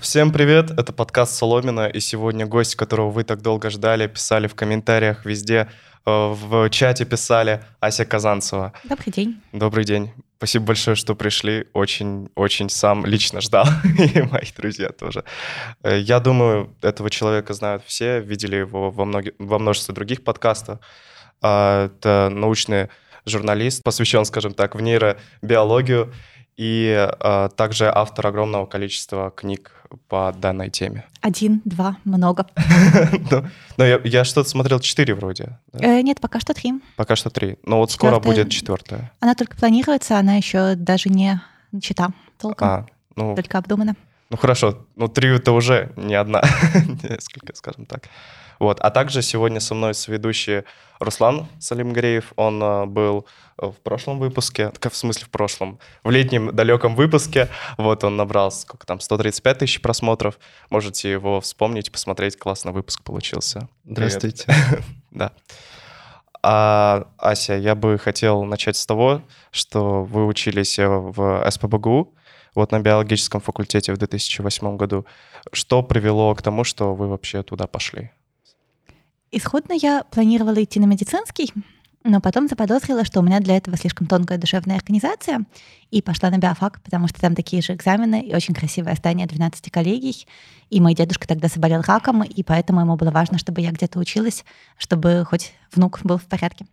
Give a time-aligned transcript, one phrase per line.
[0.00, 4.54] Всем привет, это подкаст Соломина, и сегодня гость, которого вы так долго ждали, писали в
[4.54, 5.68] комментариях везде,
[6.06, 8.72] э, в чате писали, Ася Казанцева.
[8.84, 9.42] Добрый день.
[9.52, 10.10] Добрый день.
[10.38, 11.66] Спасибо большое, что пришли.
[11.74, 13.66] Очень-очень сам лично ждал,
[13.98, 15.22] и мои друзья тоже.
[15.82, 20.78] Э, я думаю, этого человека знают все, видели его во, многих, во множестве других подкастов.
[21.42, 22.88] А, это научный
[23.26, 26.10] журналист, посвящен, скажем так, в нейробиологию,
[26.60, 29.72] и а, также автор огромного количества книг
[30.08, 31.06] по данной теме.
[31.22, 32.46] Один, два, много.
[33.30, 33.44] Но
[33.78, 35.58] ну, я что-то смотрел четыре вроде.
[35.72, 36.74] Э, нет, пока что три.
[36.96, 37.56] Пока что три.
[37.64, 39.10] Но вот скоро будет четвертая.
[39.20, 41.40] Она только планируется, она еще даже не
[41.72, 42.68] начата толком.
[42.68, 42.86] А,
[43.16, 43.96] ну, только обдумана.
[44.28, 46.42] Ну хорошо, ну три это уже не одна,
[47.02, 48.10] несколько, скажем так.
[48.60, 48.78] Вот.
[48.80, 50.62] А также сегодня со мной соведущий
[51.00, 52.34] Руслан Салимгареев.
[52.36, 57.48] Он э, был в прошлом выпуске, в смысле в прошлом, в летнем далеком выпуске.
[57.78, 60.38] Вот он набрал, сколько там, 135 тысяч просмотров.
[60.68, 62.38] Можете его вспомнить, посмотреть.
[62.38, 63.68] Классный выпуск получился.
[63.84, 64.46] Здравствуйте.
[65.10, 65.32] Да.
[66.40, 72.14] А, Ася, я бы хотел начать с того, что вы учились в СПБГУ,
[72.54, 75.04] вот на биологическом факультете в 2008 году.
[75.52, 78.12] Что привело к тому, что вы вообще туда пошли?
[79.32, 81.52] Исходно я планировала идти на медицинский,
[82.02, 85.44] но потом заподозрила, что у меня для этого слишком тонкая душевная организация,
[85.90, 89.70] и пошла на биофак, потому что там такие же экзамены и очень красивое здание 12
[89.70, 90.26] коллегий.
[90.70, 94.44] И мой дедушка тогда заболел раком, и поэтому ему было важно, чтобы я где-то училась,
[94.76, 96.66] чтобы хоть внук был в порядке.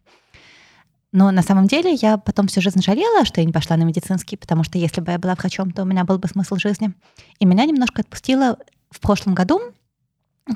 [1.12, 4.36] Но на самом деле я потом всю жизнь жалела, что я не пошла на медицинский,
[4.36, 6.94] потому что если бы я была врачом, то у меня был бы смысл жизни.
[7.40, 8.58] И меня немножко отпустило
[8.90, 9.62] в прошлом году,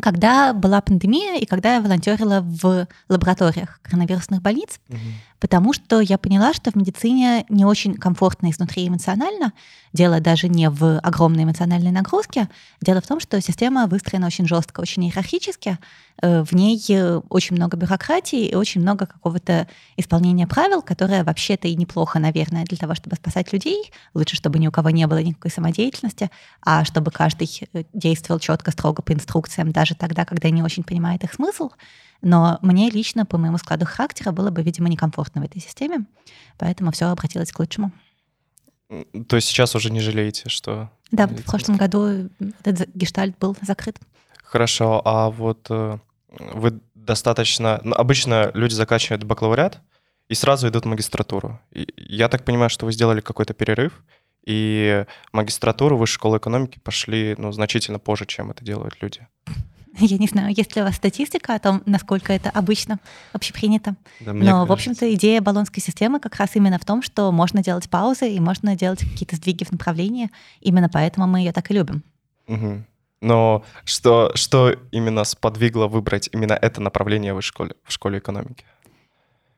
[0.02, 4.98] когда была пандемия и когда я волонтерила в лабораториях коронавирусных больниц, угу.
[5.42, 9.54] Потому что я поняла, что в медицине не очень комфортно изнутри эмоционально.
[9.92, 12.48] Дело даже не в огромной эмоциональной нагрузке.
[12.80, 15.80] Дело в том, что система выстроена очень жестко, очень иерархически.
[16.22, 16.80] Э, в ней
[17.30, 22.78] очень много бюрократии и очень много какого-то исполнения правил, которое вообще-то и неплохо, наверное, для
[22.78, 23.92] того, чтобы спасать людей.
[24.14, 26.30] Лучше, чтобы ни у кого не было никакой самодеятельности,
[26.62, 31.24] а чтобы каждый э, действовал четко, строго по инструкциям, даже тогда, когда не очень понимает
[31.24, 31.72] их смысл.
[32.22, 36.06] Но мне лично, по моему складу характера, было бы, видимо, некомфортно в этой системе,
[36.58, 37.92] поэтому все обратилось к лучшему.
[39.28, 40.92] То есть сейчас уже не жалеете, что...
[41.12, 42.30] Да, в прошлом году
[42.64, 44.00] этот гештальт был закрыт.
[44.44, 45.98] Хорошо, а вот э,
[46.54, 47.80] вы достаточно...
[47.84, 49.80] Ну, обычно люди заканчивают бакалавриат
[50.28, 51.60] и сразу идут в магистратуру.
[51.72, 54.04] Я так понимаю, что вы сделали какой-то перерыв,
[54.46, 59.28] и магистратуру высшей школы экономики пошли ну, значительно позже, чем это делают люди.
[60.00, 63.00] Я не знаю, есть ли у вас статистика о том, насколько это обычно
[63.34, 63.96] общепринято.
[64.20, 64.66] Да, Но, кажется.
[64.66, 68.40] в общем-то, идея баллонской системы как раз именно в том, что можно делать паузы и
[68.40, 70.30] можно делать какие-то сдвиги в направлении.
[70.62, 72.04] Именно поэтому мы ее так и любим.
[72.48, 72.84] Угу.
[73.22, 78.66] Но что, что именно сподвигло выбрать именно это направление в школе, в школе экономики?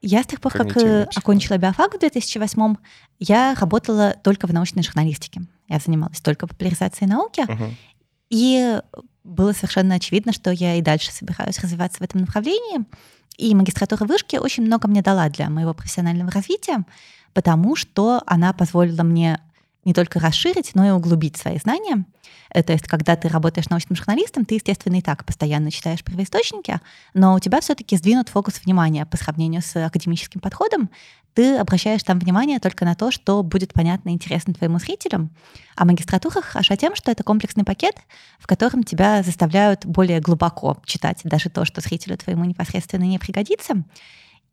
[0.02, 2.76] Я с тех пор, как э, окончила биофак в 2008
[3.20, 5.44] я работала только в научной журналистике.
[5.70, 7.42] Я занималась только популяризацией науки.
[7.48, 7.74] Угу.
[8.30, 8.82] И
[9.24, 12.86] было совершенно очевидно, что я и дальше собираюсь развиваться в этом направлении.
[13.38, 16.86] И магистратура вышки очень много мне дала для моего профессионального развития,
[17.34, 19.40] потому что она позволила мне
[19.86, 22.06] не только расширить, но и углубить свои знания.
[22.52, 26.80] Э, то есть, когда ты работаешь научным журналистом, ты, естественно, и так постоянно читаешь первоисточники,
[27.14, 30.90] но у тебя все-таки сдвинут фокус внимания по сравнению с академическим подходом.
[31.34, 35.32] Ты обращаешь там внимание только на то, что будет понятно и интересно твоему зрителям.
[35.76, 37.96] А магистратура хороша тем, что это комплексный пакет,
[38.40, 43.84] в котором тебя заставляют более глубоко читать даже то, что зрителю твоему непосредственно не пригодится.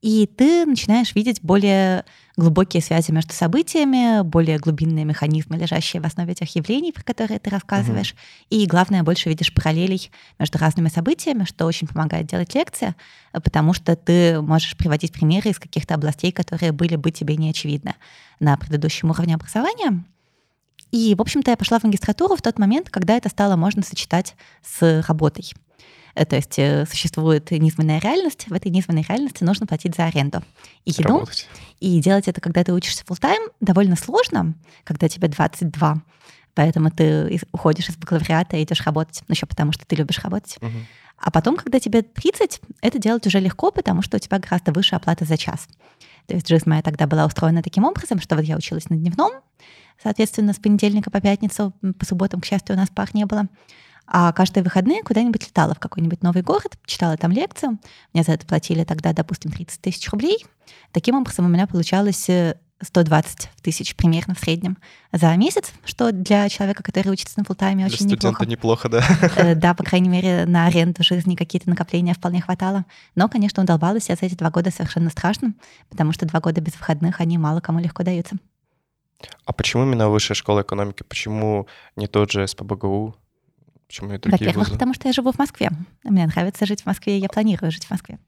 [0.03, 2.06] И ты начинаешь видеть более
[2.37, 7.50] глубокие связи между событиями, более глубинные механизмы, лежащие в основе тех явлений, про которые ты
[7.50, 8.12] рассказываешь.
[8.12, 8.19] Угу.
[8.49, 12.94] И главное, больше видишь параллелей между разными событиями, что очень помогает делать лекции,
[13.33, 17.94] потому что ты можешь приводить примеры из каких-то областей, которые были бы тебе не очевидны
[18.39, 20.03] на предыдущем уровне образования.
[20.93, 24.34] И, в общем-то, я пошла в магистратуру в тот момент, когда это стало можно сочетать
[24.63, 25.53] с работой.
[26.15, 30.42] Э, то есть э, существует низменная реальность, в этой низменной реальности нужно платить за аренду
[30.84, 31.03] и еду.
[31.03, 31.48] Работать.
[31.80, 34.54] И делать это, когда ты учишься full time, довольно сложно,
[34.84, 36.03] когда тебе 22.
[36.54, 40.59] Поэтому ты уходишь из бакалавриата и идешь работать, ну еще потому, что ты любишь работать.
[40.60, 40.71] Угу.
[41.18, 44.97] А потом, когда тебе 30, это делать уже легко, потому что у тебя гораздо выше
[44.97, 45.68] оплата за час.
[46.27, 49.33] То есть жизнь моя тогда была устроена таким образом, что вот я училась на дневном,
[50.03, 53.47] соответственно, с понедельника по пятницу, по субботам, к счастью, у нас пар не было
[54.12, 57.78] а каждые выходные куда-нибудь летала в какой-нибудь новый город, читала там лекцию.
[58.12, 60.45] Мне за это платили тогда, допустим, 30 тысяч рублей.
[60.91, 64.78] Таким образом у меня получалось э, 120 тысяч примерно в среднем
[65.12, 68.47] за месяц, что для человека, который учится на фултайме, очень для неплохо.
[68.47, 69.04] неплохо, да.
[69.36, 72.86] Э, да, по крайней мере, на аренду жизни какие-то накопления вполне хватало.
[73.15, 75.54] Но, конечно, удолбалось я за эти два года совершенно страшно,
[75.89, 78.36] потому что два года без выходных, они мало кому легко даются.
[79.45, 81.04] А почему именно высшая школа экономики?
[81.04, 83.15] Почему не тот же СПБГУ?
[83.91, 84.78] Почему и другие Во-первых, вузы?
[84.78, 85.69] потому что я живу в Москве.
[86.04, 88.21] Мне нравится жить в Москве, я планирую жить в Москве.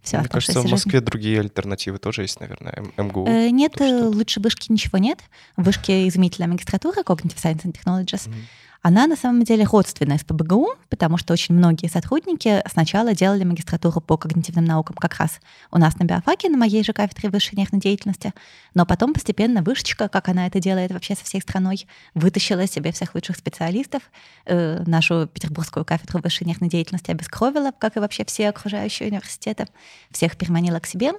[0.00, 1.04] Все, Мне кажется, в Москве жизнь.
[1.04, 3.26] другие альтернативы тоже есть, наверное, МГУ.
[3.26, 4.08] Э, нет, что...
[4.08, 5.18] лучше вышки ничего нет.
[5.58, 8.28] Вышки изумительная магистратура Cognitive Science and Technologies.
[8.28, 8.44] Mm-hmm
[8.82, 14.00] она на самом деле родственная с ПБГУ, потому что очень многие сотрудники сначала делали магистратуру
[14.00, 15.40] по когнитивным наукам как раз
[15.70, 18.32] у нас на биофаке, на моей же кафедре высшей нервной деятельности,
[18.74, 23.14] но потом постепенно вышечка, как она это делает вообще со всей страной, вытащила себе всех
[23.14, 24.02] лучших специалистов,
[24.46, 29.66] э, нашу петербургскую кафедру высшей нервной деятельности обескровила, как и вообще все окружающие университеты,
[30.10, 31.12] всех переманила к себе.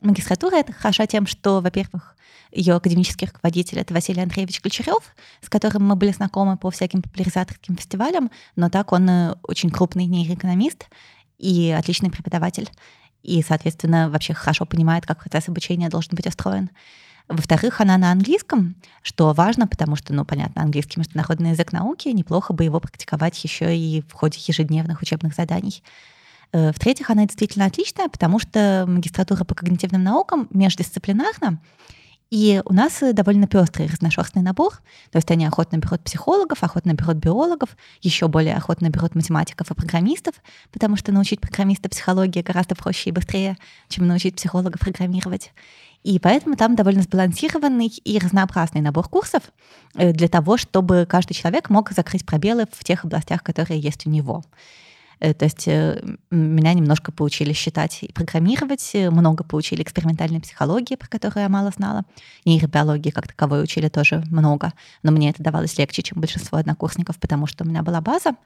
[0.00, 2.16] Магистратура— это хороша тем, что, во-первых,
[2.52, 7.76] ее академический руководитель— это Василий Андреевич Ключарев, с которым мы были знакомы по всяким популяризаторским
[7.76, 10.86] фестивалям, но так он э, очень крупный нейроэкономист
[11.38, 12.70] и отличный преподаватель.
[13.22, 16.70] И, соответственно, вообще хорошо понимает, как процесс обучения должен быть устроен.
[17.28, 22.52] Во-вторых, она на английском, что важно, потому что, ну, понятно, английский международный язык науки, неплохо
[22.52, 25.82] бы его практиковать еще и в ходе ежедневных учебных заданий.
[26.52, 31.60] Э, в-третьих, она действительно отличная, потому что магистратура по когнитивным наукам междисциплинарна,
[32.30, 34.74] и у нас довольно пестрый разношерстный набор.
[35.10, 39.74] То есть они охотно берут психологов, охотно берут биологов, еще более охотно берут математиков и
[39.74, 40.34] программистов,
[40.72, 43.56] потому что научить программиста психологии гораздо проще и быстрее,
[43.88, 45.52] чем научить психолога программировать.
[46.02, 49.42] И поэтому там довольно сбалансированный и разнообразный набор курсов
[49.94, 54.10] э, для того, чтобы каждый человек мог закрыть пробелы в тех областях, которые есть у
[54.10, 54.44] него.
[55.20, 60.96] Э, то есть э, меня немножко поучили считать и программировать, э, много поучили экспериментальной психологии,
[60.96, 62.02] про которую я мало знала.
[62.44, 64.72] Нейробиологии как таковой учили тоже много,
[65.02, 68.36] но мне это давалось легче, чем большинство однокурсников, потому что у меня была база.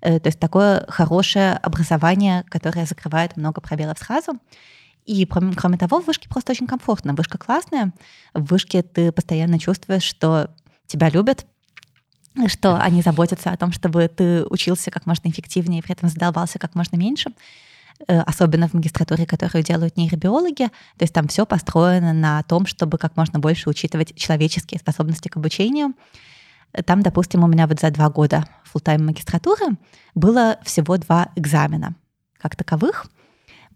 [0.00, 4.32] То есть такое хорошее образование, которое закрывает много пробелов сразу.
[5.06, 7.14] И кроме того, в вышке просто очень комфортно.
[7.14, 7.92] Вышка классная.
[8.34, 10.50] В вышке ты постоянно чувствуешь, что
[10.86, 11.46] тебя любят,
[12.48, 16.58] что они заботятся о том, чтобы ты учился как можно эффективнее, и при этом задолбался
[16.58, 17.30] как можно меньше
[18.06, 20.66] э, особенно в магистратуре, которую делают нейробиологи.
[20.66, 25.36] То есть там все построено на том, чтобы как можно больше учитывать человеческие способности к
[25.36, 25.94] обучению.
[26.84, 29.76] Там, допустим, у меня вот за два года full-time магистратуры
[30.14, 31.94] было всего два экзамена
[32.38, 33.06] как таковых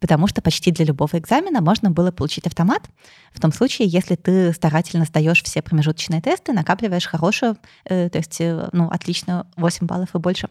[0.00, 2.88] потому что почти для любого экзамена можно было получить автомат.
[3.32, 8.41] В том случае, если ты старательно сдаешь все промежуточные тесты, накапливаешь хорошую, э, то есть,
[8.41, 10.49] э, ну, отлично, 8 баллов и больше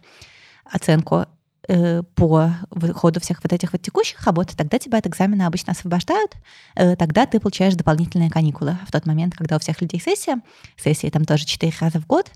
[0.65, 1.25] оценку
[1.71, 2.51] Э, по
[2.95, 6.31] ходу всех вот этих вот текущих работ, тогда тебя от экзамена обычно освобождают,
[6.73, 8.79] э, тогда ты получаешь дополнительные каникулы.
[8.87, 10.41] В тот момент, когда у всех людей сессия,
[10.77, 12.31] сессии там тоже 4 раза в год,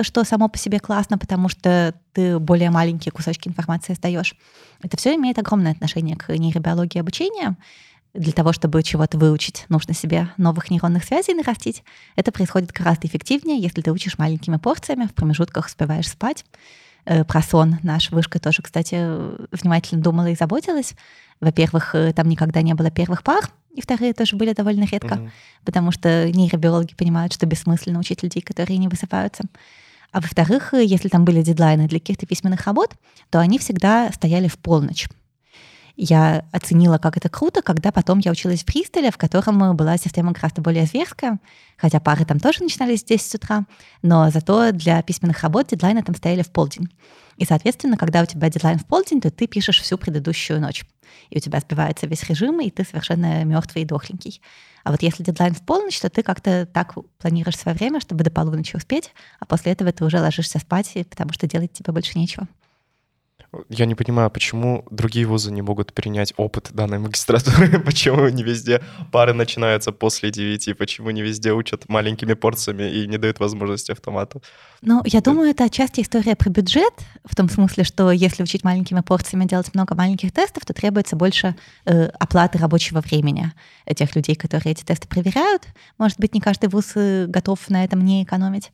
[0.00, 4.34] что само по себе классно, потому что ты более маленькие кусочки информации сдаешь.
[4.82, 7.58] Это все имеет огромное отношение к нейробиологии обучения.
[8.14, 11.84] Для того, чтобы чего-то выучить, нужно себе новых нейронных связей нарастить.
[12.16, 16.46] Это происходит гораздо эффективнее, если ты учишь маленькими порциями, в промежутках успеваешь спать.
[17.04, 18.96] Э, про сон наша вышка тоже, кстати,
[19.54, 20.94] внимательно думала и заботилась.
[21.40, 25.30] Во-первых, э, там никогда не было первых пар, и вторые тоже были довольно редко, mm-hmm.
[25.64, 29.44] потому что нейробиологи понимают, что бессмысленно учить людей, которые не высыпаются.
[30.10, 32.94] А во-вторых, э, если там были дедлайны для каких-то письменных работ,
[33.30, 35.08] то они всегда стояли в полночь
[36.00, 40.30] я оценила, как это круто, когда потом я училась в Пристеле, в котором была система
[40.30, 41.40] гораздо более зверская,
[41.76, 43.66] хотя пары там тоже начинались в 10 утра,
[44.02, 46.88] но зато для письменных работ дедлайны там стояли в полдень.
[47.36, 50.84] И, соответственно, когда у тебя дедлайн в полдень, то ты пишешь всю предыдущую ночь.
[51.30, 54.40] И у тебя сбивается весь режим, и ты совершенно мертвый и дохленький.
[54.84, 58.30] А вот если дедлайн в полночь, то ты как-то так планируешь свое время, чтобы до
[58.30, 62.46] полуночи успеть, а после этого ты уже ложишься спать, потому что делать тебе больше нечего.
[63.70, 68.82] Я не понимаю, почему другие вузы не могут перенять опыт данной магистратуры, почему не везде
[69.10, 74.42] пары начинаются после 9, почему не везде учат маленькими порциями и не дают возможности автомату.
[74.82, 76.92] Ну, я думаю, это отчасти история про бюджет,
[77.24, 81.56] в том смысле, что если учить маленькими порциями, делать много маленьких тестов, то требуется больше
[81.86, 83.52] э, оплаты рабочего времени
[83.96, 85.62] тех людей, которые эти тесты проверяют.
[85.96, 88.72] Может быть, не каждый вуз э, готов на этом не экономить.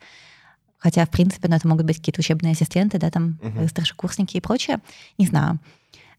[0.85, 3.69] Хотя, в принципе, ну, это могут быть какие-то учебные ассистенты, да, там, uh-huh.
[3.69, 4.81] старшекурсники и прочее.
[5.17, 5.59] Не знаю.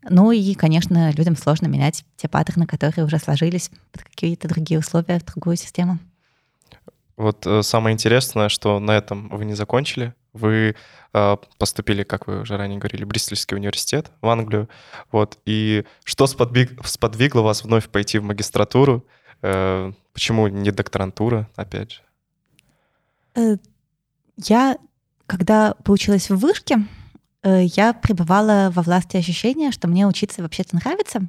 [0.10, 5.20] Ну и, конечно, людям сложно менять те паттерны, которые уже сложились под какие-то другие условия
[5.20, 6.00] в другую систему.
[7.16, 10.16] Вот э, самое интересное, что на этом вы не закончили.
[10.34, 10.76] Вы
[11.14, 14.68] э, поступили, как вы уже ранее говорили, в Бристольский университет в Англию.
[15.12, 15.38] Вот.
[15.46, 19.06] И что сподвиг, сподвигло вас вновь пойти в магистратуру?
[19.44, 21.92] Э, почему не докторантура, опять
[23.36, 23.60] же?
[24.38, 24.78] Э, я,
[25.28, 26.86] когда получилась в вышке,
[27.44, 31.28] э, я пребывала во власти ощущения, что мне учиться вообще-то нравится.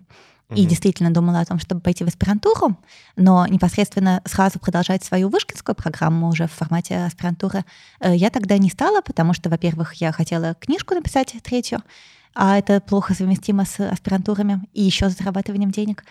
[0.51, 0.71] И угу.
[0.71, 2.79] действительно думала о том, чтобы пойти в аспирантуру,
[3.17, 7.65] но непосредственно сразу продолжать свою вышкинскую программу уже в формате аспирантуры
[8.01, 11.83] я тогда не стала, потому что, во-первых, я хотела книжку написать третью,
[12.33, 16.05] а это плохо совместимо с аспирантурами и еще с зарабатыванием денег.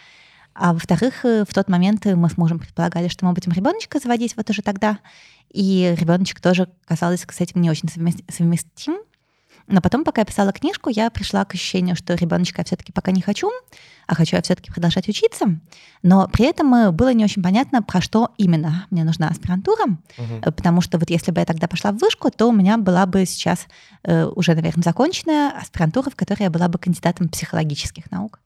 [0.55, 4.50] А во-вторых, в тот момент мы с мужем предполагали, что мы будем ребеночка заводить вот
[4.50, 5.00] уже тогда.
[5.51, 8.95] И ребеночек тоже казалось, с этим не очень совместим.
[9.67, 13.12] Но потом, пока я писала книжку, я пришла к ощущению, что ребеночка я все-таки пока
[13.12, 13.50] не хочу,
[14.05, 15.59] а хочу я все-таки продолжать учиться.
[16.03, 20.41] Но при этом э, было не очень понятно, про что именно мне нужна аспирантура, угу.
[20.43, 23.25] потому что вот если бы я тогда пошла в вышку, то у меня была бы
[23.25, 23.65] сейчас
[24.03, 28.39] э, уже, наверное, законченная аспирантура, в которой я была бы кандидатом психологических наук.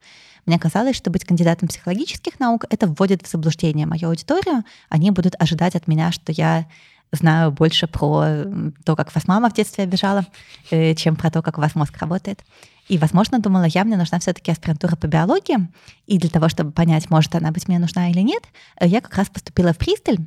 [0.46, 4.64] Мне казалось, что быть кандидатом психологических наук— это вводит в заблуждение мою аудиторию.
[4.90, 6.66] Они будут ожидать от меня, что я
[7.12, 8.46] знаю больше про
[8.86, 10.26] то, как вас мама в детстве обижала,
[10.72, 12.44] э, чем про то, как у вас мозг работает.
[12.88, 15.68] И, возможно, думала я, мне нужна все-таки аспирантура по биологии,
[16.08, 18.44] и для того, чтобы понять, может она быть мне нужна или нет,
[18.80, 20.20] э, я как раз поступила в Пристель,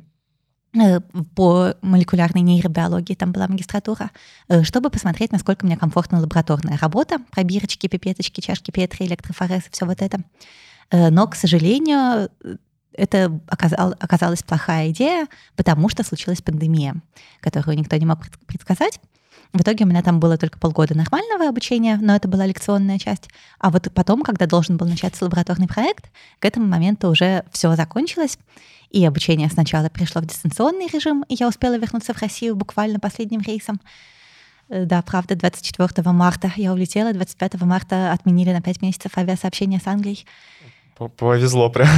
[1.35, 4.09] по молекулярной нейробиологии, там была магистратура,
[4.63, 10.21] чтобы посмотреть, насколько мне комфортна лабораторная работа, пробирочки, пипеточки, чашки Петри, электрофорез, все вот это.
[10.91, 12.29] Но, к сожалению,
[12.91, 16.95] это оказал, оказалась плохая идея, потому что случилась пандемия,
[17.39, 18.99] которую никто не мог предсказать.
[19.53, 23.29] В итоге у меня там было только полгода нормального обучения, но это была лекционная часть.
[23.59, 28.39] А вот потом, когда должен был начаться лабораторный проект, к этому моменту уже все закончилось.
[28.89, 33.41] И обучение сначала пришло в дистанционный режим, и я успела вернуться в Россию буквально последним
[33.41, 33.79] рейсом.
[34.69, 39.87] Э, да, правда, 24 марта я улетела, 25 марта отменили на 5 месяцев авиасообщение с
[39.87, 40.25] Англией.
[41.17, 41.89] Повезло прям.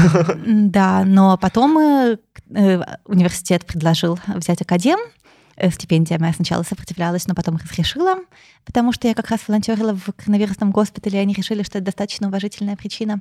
[0.72, 2.18] Да, но потом э,
[2.54, 5.00] э, университет предложил взять академ,
[5.56, 8.18] э, стипендия моя сначала сопротивлялась, но потом разрешила,
[8.66, 12.28] потому что я как раз волонтерила в коронавирусном госпитале, и они решили, что это достаточно
[12.28, 13.20] уважительная причина.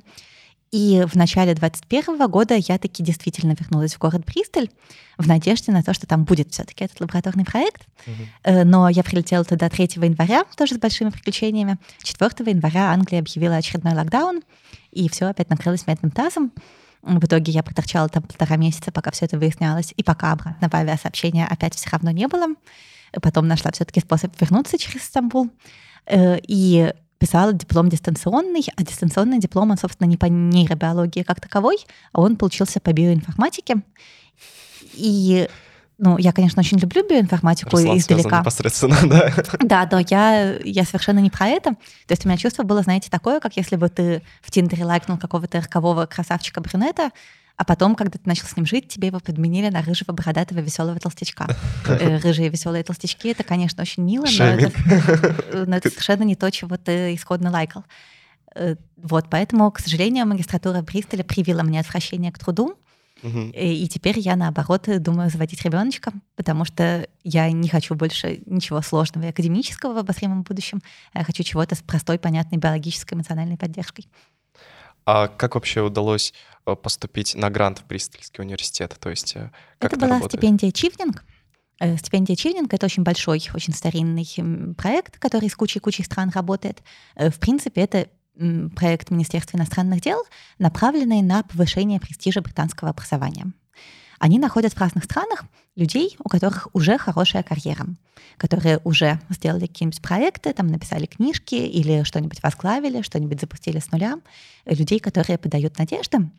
[0.71, 4.67] И в начале 2021 года я таки действительно вернулась в город Бристоль
[5.17, 7.87] в надежде на то, что там будет все-таки этот лабораторный проект.
[8.05, 8.65] Угу.
[8.65, 11.77] Но я прилетела туда 3 января, тоже с большими приключениями.
[12.03, 14.41] 4 января Англия объявила очередной локдаун,
[14.91, 16.51] и все опять накрылось медным тазом.
[17.05, 21.45] В итоге я проторчала там полтора месяца, пока все это выяснялось, и пока обратного авиасообщения
[21.45, 22.47] опять все равно не было.
[23.21, 25.51] Потом нашла все-таки способ вернуться через Стамбул.
[26.07, 31.77] Э, и писала диплом дистанционный, а дистанционный диплом, он, собственно, не по нейробиологии как таковой,
[32.11, 33.83] а он получился по биоинформатике.
[34.93, 35.47] И
[35.97, 38.41] ну, я, конечно, очень люблю биоинформатику Руслан издалека.
[38.41, 39.33] непосредственно, да.
[39.61, 41.71] Да, но я, я совершенно не про это.
[41.71, 45.17] То есть у меня чувство было, знаете, такое, как если бы ты в Тиндере лайкнул
[45.17, 47.11] какого-то рокового красавчика-брюнета,
[47.57, 50.99] а потом, когда ты начал с ним жить, тебе его подменили на рыжего, бородатого, веселого
[50.99, 51.47] толстячка.
[51.87, 54.71] Э, рыжие веселые толстячки— это, конечно, очень мило, но это,
[55.53, 57.85] э, но это совершенно не то, чего ты исходно лайкал.
[58.55, 62.77] Э, вот, поэтому, к сожалению, магистратура Бристоля привила мне отвращение к труду,
[63.53, 69.25] И теперь я, наоборот, думаю заводить ребеночка, потому что я не хочу больше ничего сложного
[69.25, 70.81] и академического в обозримом будущем.
[71.13, 74.07] Я хочу чего-то с простой, понятной биологической, эмоциональной поддержкой.
[75.05, 76.33] А как вообще удалось
[76.65, 78.95] э, поступить на грант в Бристольский университет?
[78.99, 80.41] То есть э, как это, это была работает?
[80.41, 81.23] стипендия Чивнинг.
[81.79, 84.27] Э, стипендия Чивнинг— это очень большой, очень старинный
[84.75, 86.81] проект, который с кучей-кучей стран работает.
[87.15, 88.07] В принципе, это
[88.75, 90.23] проект Министерства иностранных дел,
[90.59, 93.51] направленный на повышение престижа британского образования.
[94.19, 97.85] Они находят в разных странах людей, у которых уже хорошая карьера,
[98.37, 104.19] которые уже сделали какие-нибудь проекты, там написали книжки или что-нибудь возглавили, что-нибудь запустили с нуля,
[104.65, 106.29] людей, которые подают надежды,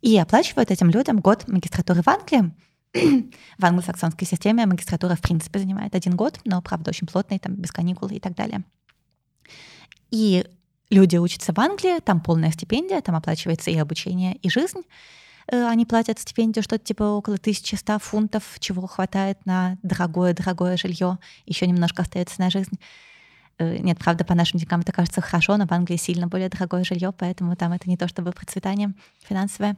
[0.00, 2.52] и оплачивают этим людям год магистратуры в Англии.
[3.58, 7.70] в англосаксонской системе магистратура, в принципе, занимает один год, но, правда, очень плотный, там, без
[7.70, 8.64] каникул и так далее.
[10.10, 10.44] И
[10.90, 14.82] люди учатся в Англии, там полная стипендия, там оплачивается и обучение, и жизнь.
[15.50, 21.66] Э, они платят стипендию что-то типа около 1100 фунтов, чего хватает на дорогое-дорогое жилье, еще
[21.66, 22.78] немножко остается на жизнь.
[23.58, 26.84] Э, нет, правда, по нашим деньгам это кажется хорошо, но в Англии сильно более дорогое
[26.84, 28.92] жилье, поэтому там это не то чтобы процветание
[29.22, 29.76] финансовое.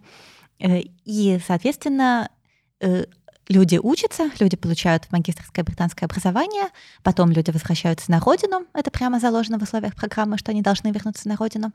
[0.58, 2.30] Э, и, соответственно,
[3.52, 6.68] люди учатся, люди получают магистрское британское образование,
[7.02, 11.28] потом люди возвращаются на родину, это прямо заложено в условиях программы, что они должны вернуться
[11.28, 11.72] на родину.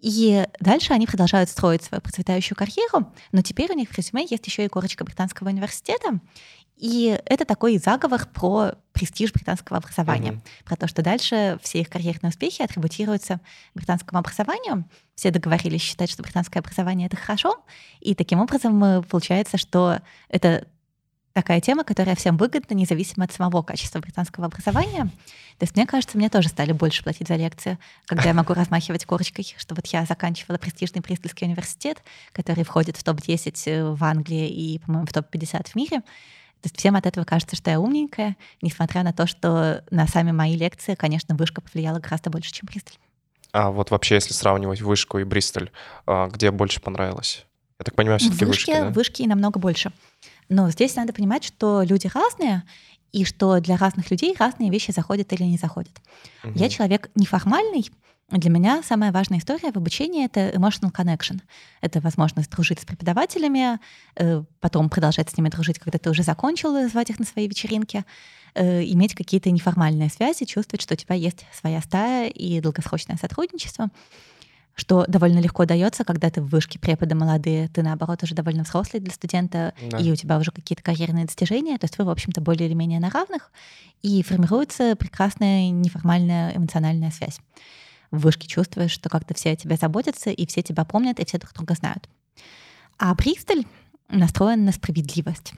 [0.00, 4.46] И дальше они продолжают строить свою процветающую карьеру, но теперь у них в резюме есть
[4.46, 6.20] еще и корочка британского университета,
[6.76, 10.64] И это такой заговор про престиж британского образования, mm-hmm.
[10.64, 13.40] про то, что дальше все их карьерные успехи атрибутируются
[13.74, 14.84] британскому образованию.
[15.16, 17.56] Все договорились считать, что британское образование это хорошо,
[17.98, 20.68] и таким образом э, получается, что это
[21.38, 25.04] такая тема, которая всем выгодна, независимо от самого качества британского образования.
[25.58, 29.04] То есть мне кажется, мне тоже стали больше платить за лекции, когда я могу размахивать
[29.04, 32.02] корочкой, что вот я заканчивала престижный Бристольский университет,
[32.32, 36.00] который входит в топ-10 э, в Англии и, по-моему, в топ-50 в мире.
[36.00, 40.32] То есть всем от этого кажется, что я умненькая, несмотря на то, что на сами
[40.32, 42.96] мои лекции, конечно, вышка повлияла гораздо больше, чем Бристоль.
[43.52, 45.70] А вот вообще, если сравнивать вышку и Бристоль,
[46.04, 47.46] а, где больше понравилось?
[47.78, 48.90] Я так понимаю, все-таки вышки, вышки, да?
[48.90, 49.92] вышки намного больше.
[50.48, 52.64] Но здесь надо понимать, что люди разные,
[53.12, 55.92] и что для разных людей разные вещи заходят или не заходят.
[56.44, 56.58] Угу.
[56.58, 57.90] Я человек неформальный,
[58.30, 61.40] для меня самая важная история в обучении— это emotional connection.
[61.80, 63.78] Это возможность дружить с преподавателями,
[64.16, 68.04] э, потом продолжать с ними дружить, когда ты уже закончил, звать их на свои вечеринки,
[68.54, 73.88] э, иметь какие-то неформальные связи, чувствовать, что у тебя есть своя стая и долгосрочное сотрудничество
[74.78, 79.00] что довольно легко дается, когда ты в вышке преподы молодые, ты, наоборот, уже довольно взрослый
[79.00, 79.98] для студента, да.
[79.98, 83.00] и у тебя уже какие-то карьерные достижения, то есть вы, в общем-то, более или менее
[83.00, 83.50] на равных,
[84.02, 87.40] и формируется прекрасная неформальная эмоциональная связь.
[88.12, 91.38] В вышке чувствуешь, что как-то все о тебе заботятся, и все тебя помнят, и все
[91.38, 92.08] друг друга знают.
[92.98, 93.64] А Бристоль
[94.08, 95.54] настроен на справедливость.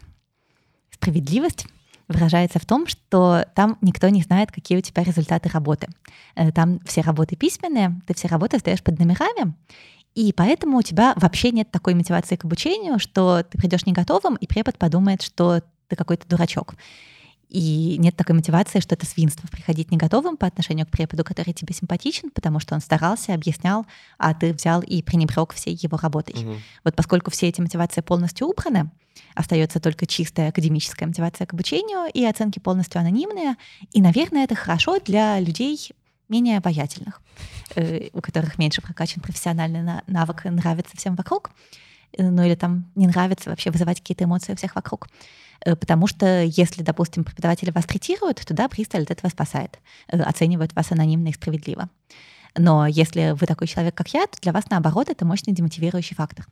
[0.90, 1.66] Справедливость
[2.10, 5.88] выражается в том, что там никто не знает, какие у тебя результаты работы.
[6.34, 9.54] Э, там все работы письменные, ты все работы сдаешь под номерами,
[10.14, 14.36] и поэтому у тебя вообще нет такой мотивации к обучению, что ты придешь не готовым,
[14.36, 16.74] и препод подумает, что ты какой-то дурачок.
[17.48, 21.52] И нет такой мотивации, что это свинство приходить не готовым по отношению к преподу, который
[21.52, 23.86] тебе симпатичен, потому что он старался, объяснял,
[24.18, 26.34] а ты взял и пренебрег всей его работой.
[26.34, 26.54] Угу.
[26.84, 28.90] Вот поскольку все эти мотивации полностью убраны,
[29.34, 33.56] остается только чистая академическая мотивация к обучению, и оценки полностью анонимные.
[33.92, 35.92] И, наверное, это хорошо для людей
[36.30, 37.20] менее обаятельных,
[37.74, 41.50] э, у которых меньше прокачан профессиональный навык, нравится всем вокруг,
[42.16, 45.08] э, ну или там не нравится вообще вызывать какие-то эмоции у всех вокруг.
[45.64, 50.74] Э, потому что если, допустим, преподаватели вас третируют, то да, присталь от этого спасает, оценивают
[50.74, 51.90] вас анонимно и справедливо.
[52.56, 56.46] Но если вы такой человек, как я, то для вас, наоборот, это мощный демотивирующий фактор.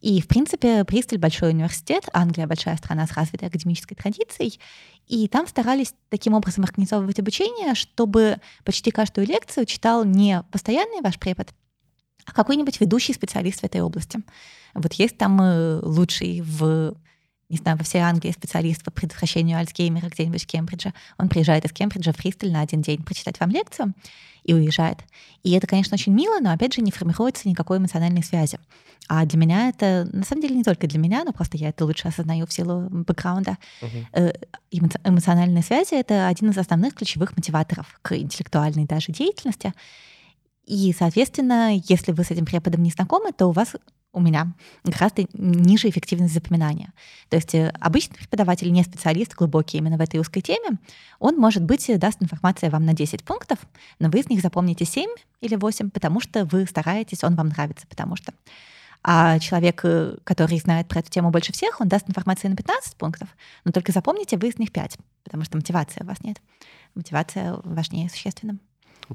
[0.00, 4.60] И, в принципе, Пристель— большой университет, Англия— большая страна с развитой академической традицией,
[5.06, 11.18] и там старались таким образом организовывать обучение, чтобы почти каждую лекцию читал не постоянный ваш
[11.18, 11.48] препод,
[12.26, 14.20] а какой-нибудь ведущий специалист в этой области.
[14.74, 16.96] Вот есть там э, лучший в
[17.48, 20.92] не знаю, во всей Англии специалист по предотвращению Альцгеймера где-нибудь в Кембридже.
[21.16, 23.94] Он приезжает из Кембриджа в Фристель на один день прочитать вам лекцию
[24.42, 24.98] и уезжает.
[25.42, 28.58] И это, конечно, очень мило, но, опять же, не формируется никакой эмоциональной связи.
[29.08, 31.84] А для меня это, на самом деле, не только для меня, но просто я это
[31.84, 33.58] лучше осознаю в силу бэкграунда.
[33.80, 34.46] Uh-huh.
[35.04, 39.72] Эмоциональные связи— это один из основных ключевых мотиваторов к интеллектуальной даже деятельности.
[40.64, 43.76] И, соответственно, если вы с этим преподом не знакомы, то у вас
[44.16, 46.92] у меня гораздо ниже эффективность запоминания.
[47.28, 50.78] То есть э, обычный преподаватель, не специалист, глубокий именно в этой узкой теме,
[51.18, 53.58] он, может быть, даст информацию вам на 10 пунктов,
[53.98, 55.10] но вы из них запомните 7
[55.42, 58.32] или 8, потому что вы стараетесь, он вам нравится, потому что.
[59.02, 62.96] А человек, э, который знает про эту тему больше всех, он даст информацию на 15
[62.96, 63.28] пунктов,
[63.64, 66.40] но только запомните вы из них 5, потому что мотивации у вас нет.
[66.94, 68.58] Мотивация важнее существенно.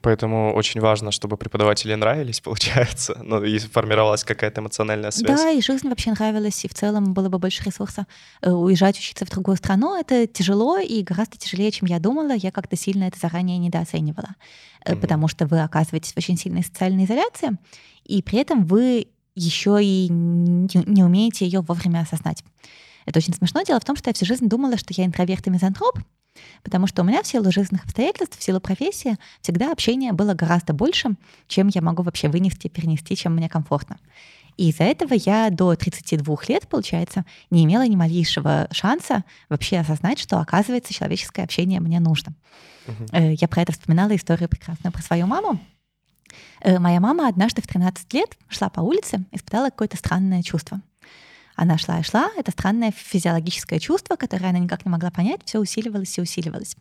[0.02, 5.42] Поэтому очень важно, чтобы преподаватели нравились, получается, ну и формировалась какая-то эмоциональная связь.
[5.42, 8.08] Да, и жизнь вообще нравилась, и в целом было бы больше ресурса.
[8.42, 12.34] Э, уезжать учиться в другую страну— это тяжело и гораздо тяжелее, чем я думала.
[12.34, 14.36] Я как-то сильно это заранее недооценивала,
[14.86, 14.96] mm-hmm.
[14.98, 17.52] потому что вы оказываетесь в очень сильной социальной изоляции,
[18.06, 22.44] и при этом вы еще и не умеете ее вовремя осознать.
[23.06, 23.64] Это очень смешно.
[23.64, 26.00] Дело в том, что я всю жизнь думала, что я интроверт и мизантроп,
[26.64, 30.74] Потому что у меня в силу жизненных обстоятельств, в силу профессии всегда общение было гораздо
[30.74, 31.16] больше,
[31.48, 34.00] чем я могу вообще вынести, перенести, чем мне комфортно.
[34.58, 40.20] И из-за этого я до 32 лет, получается, не имела ни малейшего шанса вообще осознать,
[40.20, 42.34] что, оказывается, человеческое общение мне нужно.
[42.86, 43.38] Uh-huh.
[43.40, 45.60] Я про это вспоминала историю прекрасную про свою маму.
[46.62, 50.82] Э, моя мама однажды в 13 лет шла по улице, испытала какое-то странное чувство.
[51.56, 55.60] Она шла и шла, это странное физиологическое чувство, которое она никак не могла понять, все
[55.60, 56.76] усиливалось и усиливалось.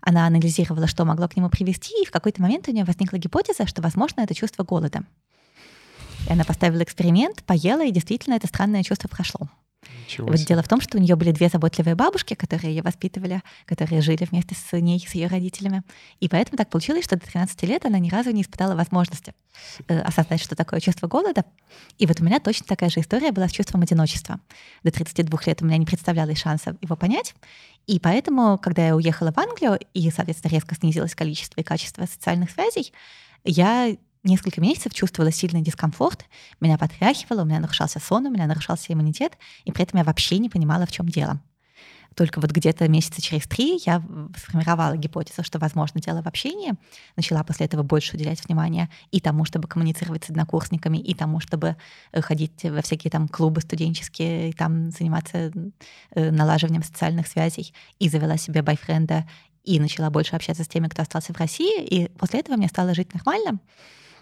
[0.00, 3.66] Она анализировала, что могло к нему привести, и в какой-то момент у нее возникла гипотеза,
[3.66, 5.04] что, возможно, это чувство голода.
[6.28, 9.48] И она поставила эксперимент, поела, и действительно это странное чувство прошло.
[10.18, 14.00] Вот дело в том, что у нее были две заботливые бабушки, которые ее воспитывали, которые
[14.00, 15.82] жили вместе с ней, с ее родителями.
[16.20, 19.34] И поэтому так получилось, что до 13 лет она ни разу не испытала возможности
[19.88, 21.44] э, осознать, что такое чувство голода.
[21.98, 24.40] И вот у меня точно такая же история была с чувством одиночества.
[24.82, 27.34] До 32 лет у меня не представлялось шанса его понять.
[27.86, 32.50] И поэтому, когда я уехала в Англию, и, соответственно, резко снизилось количество и качество социальных
[32.50, 32.92] связей,
[33.44, 36.24] я несколько месяцев чувствовала сильный дискомфорт,
[36.60, 40.38] меня потряхивало, у меня нарушался сон, у меня нарушался иммунитет, и при этом я вообще
[40.38, 41.40] не понимала, в чем дело.
[42.14, 44.02] Только вот где-то месяца через три я
[44.36, 46.74] сформировала гипотезу, что, возможно, дело в общении.
[47.16, 51.76] Начала после этого больше уделять внимание и тому, чтобы коммуницировать с однокурсниками, и тому, чтобы
[52.12, 55.52] э, ходить во всякие там клубы студенческие, и там заниматься
[56.14, 57.72] э, налаживанием социальных связей.
[57.98, 59.26] И завела себе бойфренда,
[59.64, 61.82] и начала больше общаться с теми, кто остался в России.
[61.84, 63.58] И после этого мне стало жить нормально.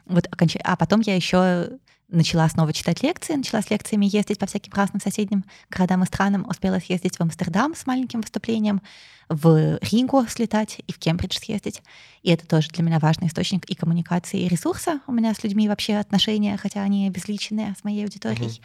[0.07, 0.57] Вот оконч...
[0.63, 1.79] А потом я еще
[2.11, 6.47] начала снова читать лекции, начала с лекциями ездить по всяким разным соседним городам и странам,
[6.49, 8.83] успела съездить в Амстердам с маленьким выступлением,
[9.29, 11.83] в Ригу слетать и в Кембридж съездить.
[12.23, 15.01] И это тоже для меня важный источник и коммуникации, и ресурса.
[15.07, 18.49] У меня с людьми вообще отношения, хотя они безличные с моей аудиторией.
[18.49, 18.63] uh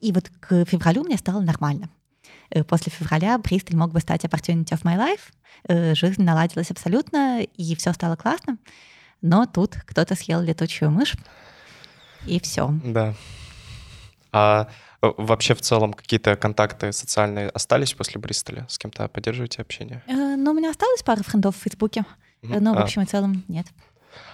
[0.00, 1.90] И вот к февралю мне стало нормально.
[2.50, 5.32] Э, после февраля Бристоль мог бы стать opportunity of my life.
[5.68, 8.56] Э, жизнь наладилась абсолютно, и все стало классно.
[9.24, 11.14] Но тут кто-то съел летучую мышь,
[12.26, 12.74] и все.
[12.84, 13.14] Да.
[14.32, 14.68] А
[15.00, 18.66] э, вообще в целом какие-то контакты социальные остались после Бристоля?
[18.68, 20.02] С кем-то поддерживаете общение?
[20.08, 22.04] Э, ну, у меня осталось пара френдов в Фейсбуке,
[22.42, 22.82] но в а.
[22.82, 23.66] общем и целом нет.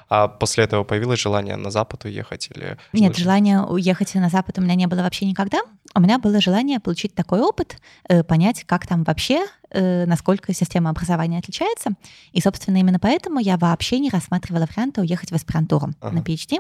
[0.09, 2.77] А после этого появилось желание на Запад уехать или...
[2.93, 5.61] Нет, желания уехать на Запад у меня не было вообще никогда.
[5.95, 7.77] У меня было желание получить такой опыт,
[8.09, 11.91] э, понять, как там вообще, э, насколько система образования отличается.
[12.33, 16.15] И, собственно, именно поэтому я вообще не рассматривала варианты уехать в аспирантуру ага.
[16.15, 16.59] на PhD.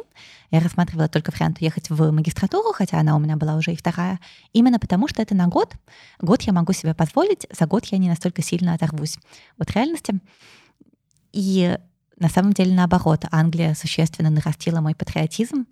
[0.52, 4.20] Я рассматривала только вариант уехать в магистратуру, хотя она у меня была уже и вторая.
[4.52, 5.74] Именно потому, что это на год.
[6.20, 9.18] Год я могу себе позволить, за год я не настолько сильно оторвусь
[9.59, 10.14] от реальности.
[11.33, 11.78] И
[12.20, 15.64] на самом деле наоборот, Англия существенно нарастила мой патриотизм.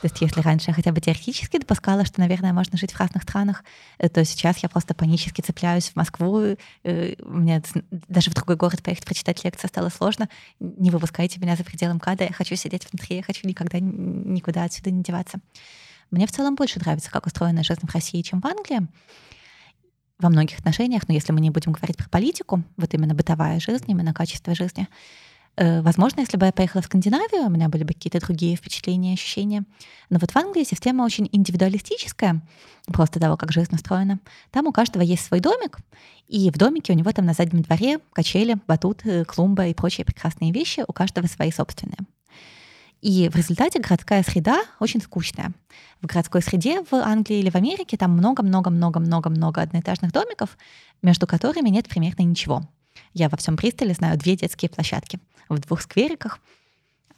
[0.00, 3.22] То есть если раньше я хотя бы теоретически допускала, что, наверное, можно жить в разных
[3.22, 3.64] странах,
[3.98, 6.56] э, то сейчас я просто панически цепляюсь в Москву.
[6.84, 10.28] Э, мне даже в другой город поехать прочитать лекцию стало сложно.
[10.60, 14.90] Не выпускайте меня за пределы МКАДа, я хочу сидеть внутри, я хочу никогда никуда отсюда
[14.90, 15.38] не деваться.
[16.10, 18.86] Мне в целом больше нравится, как устроена жизнь в России, чем в Англии
[20.18, 23.84] во многих отношениях, но если мы не будем говорить про политику, вот именно бытовая жизнь,
[23.88, 24.88] именно качество жизни,
[25.56, 29.64] возможно, если бы я поехала в Скандинавию, у меня были бы какие-то другие впечатления, ощущения.
[30.10, 32.42] Но вот в Англии система очень индивидуалистическая,
[32.86, 34.20] просто того, как жизнь устроена.
[34.50, 35.78] Там у каждого есть свой домик,
[36.28, 40.04] и в домике у него там на заднем дворе качели, батут, э, клумба и прочие
[40.04, 41.98] прекрасные вещи, у каждого свои собственные.
[43.02, 45.52] И в результате городская среда очень скучная.
[46.00, 50.56] В городской среде в Англии или в Америке там много-много-много-много-много одноэтажных домиков,
[51.02, 52.62] между которыми нет примерно ничего.
[53.12, 56.38] Я во всем Бристоле знаю две детские площадки в двух сквериках.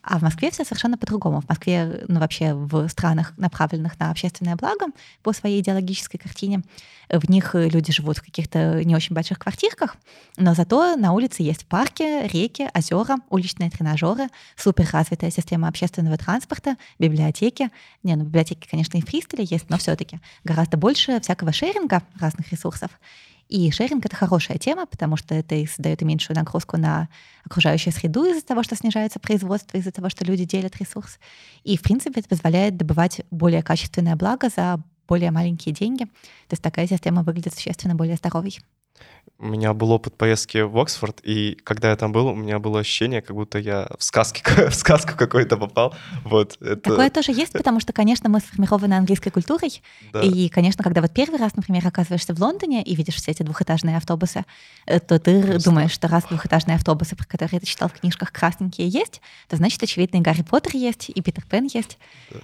[0.00, 1.42] А в Москве все совершенно по-другому.
[1.42, 4.86] В Москве, ну вообще в странах, направленных на общественное благо
[5.22, 6.62] по своей идеологической картине,
[7.10, 9.96] в них люди живут в каких-то не очень больших квартирках,
[10.36, 17.70] но зато на улице есть парки, реки, озера, уличные тренажеры, суперразвитая система общественного транспорта, библиотеки.
[18.02, 22.50] Не, ну библиотеки, конечно, и в Фристоле есть, но все-таки гораздо больше всякого шеринга разных
[22.50, 22.92] ресурсов.
[23.48, 27.08] И шеринг— это хорошая тема, потому что это и создает и меньшую нагрузку на
[27.44, 31.18] окружающую среду из-за того, что снижается производство, из-за того, что люди делят ресурс.
[31.64, 36.04] И, в принципе, это позволяет добывать более качественное благо за более маленькие деньги.
[36.04, 38.58] То есть такая система выглядит существенно более здоровой.
[39.40, 42.80] У меня был опыт поездки в Оксфорд, и когда я там был, у меня было
[42.80, 45.94] ощущение, как будто я в, сказке, в сказку какой-то попал.
[46.24, 46.80] Вот, это...
[46.80, 49.80] Такое тоже есть, потому что, конечно, мы сформированы английской культурой,
[50.12, 50.22] да.
[50.22, 53.96] и, конечно, когда вот первый раз, например, оказываешься в Лондоне и видишь все эти двухэтажные
[53.96, 54.44] автобусы,
[54.86, 55.70] э, то ты Просто.
[55.70, 59.80] думаешь, что раз двухэтажные автобусы, про которые ты читал в книжках, красненькие есть, то значит,
[59.80, 61.96] очевидно, и Гарри Поттер есть, и Питер Пен есть.
[62.32, 62.40] Да.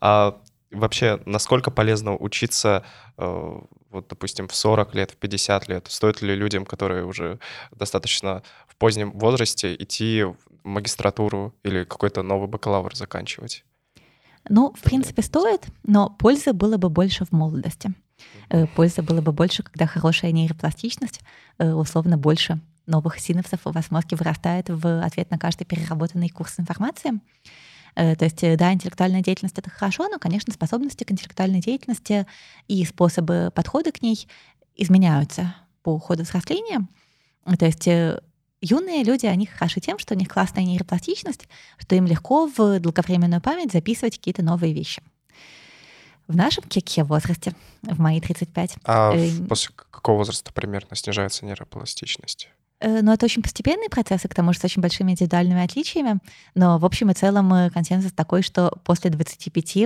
[0.00, 2.84] А вообще, насколько полезно учиться
[3.16, 5.86] э, вот, допустим, в 40 лет, в 50 лет?
[5.88, 7.38] Стоит ли людям, которые уже
[7.70, 13.64] достаточно в позднем возрасте, идти в магистратуру или какой-то новый бакалавр заканчивать?
[14.48, 17.92] Ну, в принципе, стоит, но пользы было бы больше в молодости.
[18.50, 21.20] Э, пользы было бы больше, когда хорошая нейропластичность,
[21.58, 26.30] э, условно, больше новых синапсов у вас в мозге вырастает в ответ на каждый переработанный
[26.30, 27.20] курс информации.
[27.98, 32.26] То есть, э, да, интеллектуальная деятельность— это хорошо, но, конечно, способности к интеллектуальной деятельности
[32.68, 34.28] и способы подхода к ней
[34.76, 36.86] изменяются по ходу взросления.
[37.58, 38.20] То есть э,
[38.60, 43.40] юные люди, они хороши тем, что у них классная нейропластичность, что им легко в долговременную
[43.40, 45.02] память записывать какие-то новые вещи.
[46.28, 48.76] В нашем кеке возрасте, в мои 35.
[48.84, 52.50] А э, после какого возраста примерно снижается нейропластичность?
[52.80, 56.18] Э, ну, это очень постепенные процессы, к тому же с очень большими индивидуальными отличиями.
[56.54, 59.76] Но в общем и целом э, консенсус такой, что после 25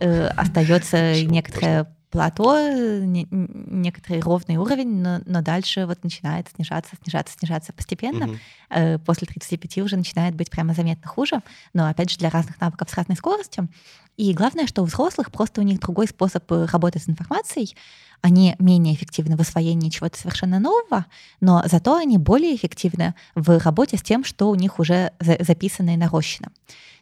[0.00, 2.68] э, остается некоторая плато,
[3.00, 8.26] не, некоторый ровный уровень, но, но дальше вот начинает снижаться, снижаться, снижаться постепенно.
[8.26, 8.36] Угу.
[8.70, 11.40] Э, после 35 уже начинает быть прямо заметно хуже,
[11.72, 13.68] но опять же для разных навыков с разной скоростью.
[14.16, 17.76] И главное, что у взрослых просто у них другой способ э, работы с информацией.
[18.20, 21.06] Они менее эффективны в освоении чего-то совершенно нового,
[21.40, 25.98] но зато они более эффективны в работе с тем, что у них уже записано и
[25.98, 26.50] нарощено.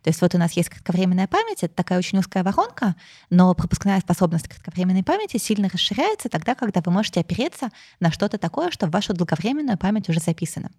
[0.03, 2.97] То есть вот у нас есть кратковременная память, это такая очень узкая воронка,
[3.31, 8.71] но пропускная способность кратковременной памяти сильно расширяется тогда, когда вы можете опереться на что-то такое,
[8.71, 10.71] что в вашу долговременную память уже записано.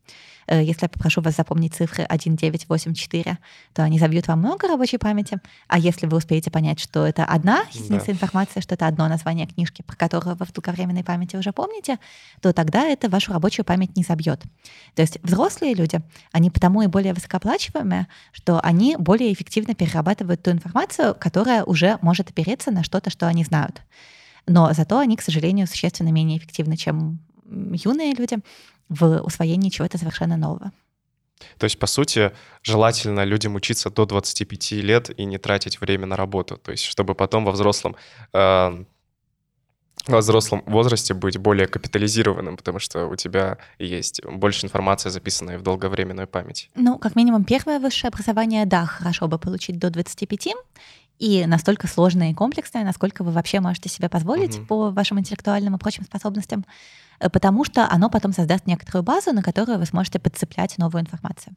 [0.47, 3.37] Э, если я попрошу вас запомнить цифры 1984,
[3.73, 7.63] то они забьют вам много рабочей памяти, а если вы успеете понять, что это одна
[7.71, 8.11] единица да.
[8.13, 11.97] информации, что это одно название книжки, про которое вы в долговременной памяти уже помните,
[12.41, 14.41] то тогда это вашу рабочую память не забьет.
[14.95, 20.41] То есть взрослые люди, они потому и более высокооплачиваемые, что они более более эффективно перерабатывают
[20.41, 23.83] ту информацию, которая уже может опереться на что-то, что они знают.
[24.47, 28.37] Но зато они, к сожалению, существенно менее эффективны, чем юные люди
[28.89, 30.71] в усвоении чего-то совершенно нового.
[31.59, 32.31] То есть, по сути,
[32.63, 36.57] желательно людям учиться до 25 лет и не тратить время на работу.
[36.57, 37.95] То есть, чтобы потом во взрослом
[38.33, 38.83] э,
[40.07, 45.61] во взрослом возрасте быть более капитализированным, потому что у тебя есть больше информации, записанной в
[45.61, 46.69] долговременную память.
[46.75, 50.55] Ну, как минимум, первое высшее образование, да, хорошо бы получить до 25,
[51.23, 54.65] и настолько сложное и комплексное, насколько вы вообще можете себе позволить угу.
[54.65, 56.65] по вашим интеллектуальным и прочим способностям,
[57.21, 61.55] э, потому что оно потом создаст некоторую базу, на которую вы сможете подцеплять новую информацию.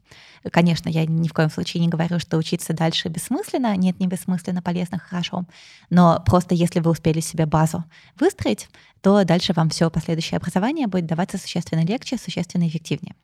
[0.52, 4.62] Конечно, я ни в коем случае не говорю, что учиться дальше бессмысленно, нет, не бессмысленно,
[4.62, 5.42] полезно, хорошо,
[5.90, 7.82] но просто если вы успели себе базу
[8.20, 8.68] выстроить,
[9.00, 13.16] то дальше вам все последующее образование будет даваться существенно легче, существенно эффективнее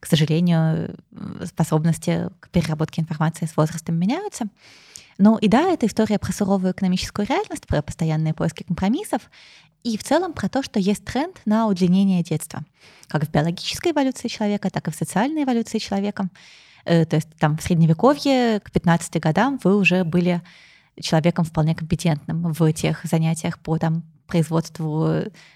[0.00, 0.96] к сожалению,
[1.44, 4.46] способности к переработке информации с возрастом меняются.
[5.24, 9.30] Ну и да, это история про суровую экономическую реальность, про постоянные поиски компромиссов
[9.84, 12.64] и в целом про то, что есть тренд на удлинение детства,
[13.06, 16.28] как в биологической эволюции человека, так и в социальной эволюции человека.
[16.84, 20.42] Э, то есть там в средневековье к 15 годам вы уже были
[21.00, 25.06] человеком вполне компетентным в тех занятиях по там, производству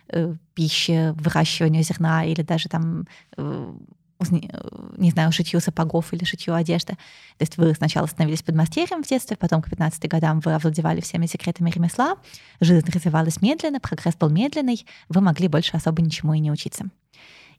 [0.07, 3.75] э, пищи, выращиванию зерна или даже там э,
[4.21, 6.95] не знаю, шитью сапогов или шитью одежды.
[6.95, 11.27] То есть вы сначала становились подмастерьем в детстве, потом к 15 годам вы овладевали всеми
[11.27, 12.17] секретами ремесла,
[12.61, 16.87] жизнь развивалась медленно, прогресс был медленный, вы могли больше особо ничему и не учиться.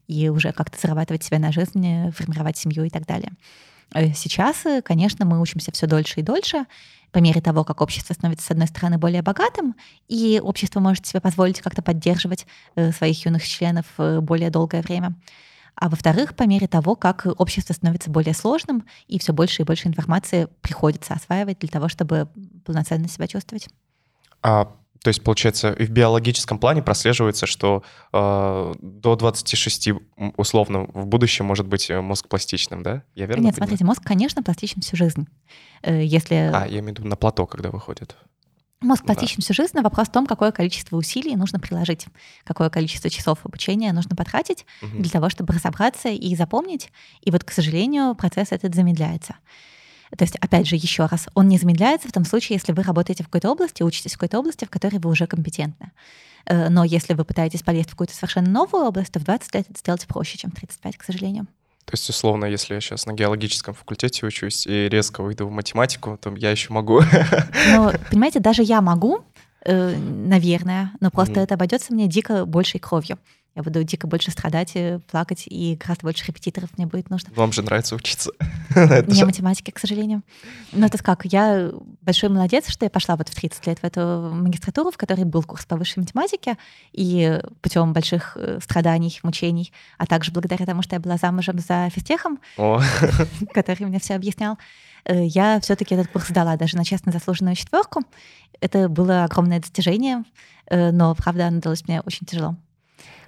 [0.08, 3.34] И уже как-то зарабатывать себе на жизнь, формировать семью и так далее.
[3.94, 6.66] Э, сейчас, э, конечно, мы учимся все дольше и дольше,
[7.12, 9.76] по мере того, как общество становится, с одной стороны, более богатым,
[10.08, 15.16] и общество может себе позволить как-то поддерживать э, своих юных членов более долгое время
[15.80, 19.88] а во-вторых, по мере того, как общество становится более сложным, и все больше и больше
[19.88, 22.28] информации приходится осваивать для того, чтобы
[22.66, 23.70] полноценно себя чувствовать.
[24.42, 29.90] А, то есть, получается, и в биологическом плане прослеживается, что э, до 26
[30.36, 33.04] условно в будущем может быть э, мозг пластичным, да?
[33.14, 33.56] Я верно Нет, понимаю?
[33.56, 35.28] смотрите, мозг, конечно, пластичен всю жизнь.
[35.84, 36.52] Э, если...
[36.54, 38.16] А, я имею в виду на плато, когда выходит.
[38.80, 39.42] Мозг пластичен да.
[39.42, 42.06] всю жизнь, вопрос в том, какое количество усилий нужно приложить,
[42.44, 45.02] какое количество часов обучения нужно потратить угу.
[45.02, 46.92] для того, чтобы разобраться и запомнить.
[47.22, 49.36] И вот, к сожалению, процесс этот замедляется.
[50.16, 53.24] То есть, опять же, еще раз, он не замедляется в том случае, если вы работаете
[53.24, 55.92] в какой-то области, учитесь в какой-то области, в которой вы уже компетентны.
[56.46, 59.66] Э, но если вы пытаетесь полезть в какую-то совершенно новую область, то в 20 лет
[59.70, 61.48] это сделать проще, чем в 35, к сожалению.
[61.88, 66.18] То есть, условно, если я сейчас на геологическом факультете учусь и резко выйду в математику,
[66.22, 67.02] то я еще могу.
[67.72, 69.24] Ну, понимаете, даже я могу,
[69.64, 71.44] э, наверное, но просто mm-hmm.
[71.44, 73.18] это обойдется мне дико большей кровью
[73.58, 74.78] я буду дико больше страдать,
[75.10, 77.32] плакать, и гораздо больше репетиторов мне будет нужно.
[77.36, 78.30] Вам же нравится учиться.
[78.76, 80.22] Не математики, к сожалению.
[80.72, 84.30] Но это как, я большой молодец, что я пошла вот в 30 лет в эту
[84.32, 86.56] магистратуру, в которой был курс по высшей математике,
[86.92, 91.90] и путем больших э, страданий, мучений, а также благодаря тому, что я была замужем за
[91.90, 92.40] физтехом,
[93.54, 94.60] который мне все объяснял,
[95.06, 98.04] э, я все-таки этот курс сдала даже на честно заслуженную четверку.
[98.62, 100.24] Это было огромное достижение,
[100.68, 102.56] э, но, правда, оно далось мне очень тяжело.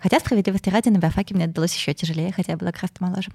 [0.01, 3.31] Хотя, справедливости ради, на биофаке мне далось еще тяжелее, хотя я была гораздо моложе.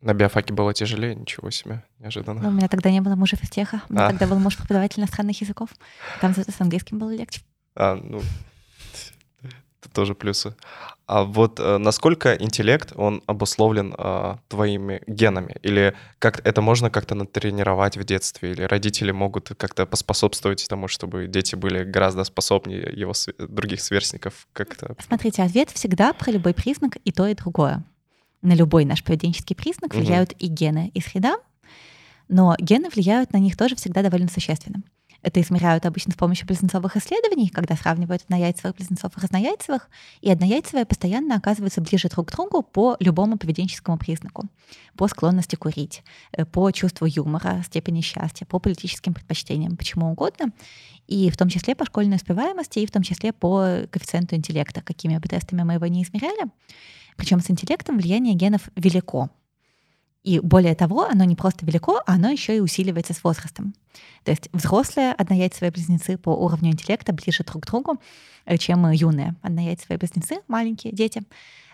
[0.00, 1.14] На биофаке было тяжелее?
[1.14, 2.42] Ничего себе, неожиданно.
[2.42, 3.82] Ну, у меня тогда не было мужа физтеха.
[3.88, 4.10] У меня а.
[4.10, 5.70] тогда был муж преподаватель иностранных языков.
[6.20, 7.40] Там с английским было легче.
[7.74, 8.20] А, ну,
[9.84, 10.54] Это тоже плюсы.
[11.06, 15.56] А вот э, насколько интеллект, он обусловлен э, твоими генами?
[15.62, 18.52] Или как это можно как-то натренировать в детстве?
[18.52, 24.96] Или родители могут как-то поспособствовать тому, чтобы дети были гораздо способнее его других сверстников как-то?
[25.06, 27.84] Смотрите, ответ всегда про любой признак и то, и другое.
[28.40, 30.38] На любой наш поведенческий признак влияют угу.
[30.40, 31.36] и гены, и среда,
[32.28, 34.82] но гены влияют на них тоже всегда довольно существенно.
[35.24, 39.88] Это измеряют обычно с помощью близнецовых исследований, когда сравнивают однояйцевых близнецов и разнояйцевых,
[40.20, 44.44] и однояйцевые постоянно оказываются ближе друг к другу по любому поведенческому признаку.
[44.96, 50.52] По склонности курить, э, по чувству юмора, степени счастья, по политическим предпочтениям, почему угодно.
[51.06, 55.16] И в том числе по школьной успеваемости, и в том числе по коэффициенту интеллекта, какими
[55.16, 56.50] бы тестами мы его не измеряли.
[57.16, 59.30] Причем с интеллектом влияние генов велико.
[60.24, 63.74] И более того, оно не просто велико, оно еще и усиливается с возрастом.
[64.24, 68.00] То есть взрослые однояйцевые близнецы по уровню интеллекта ближе друг к другу,
[68.46, 71.22] э, чем юные однояйцевые близнецы, маленькие дети.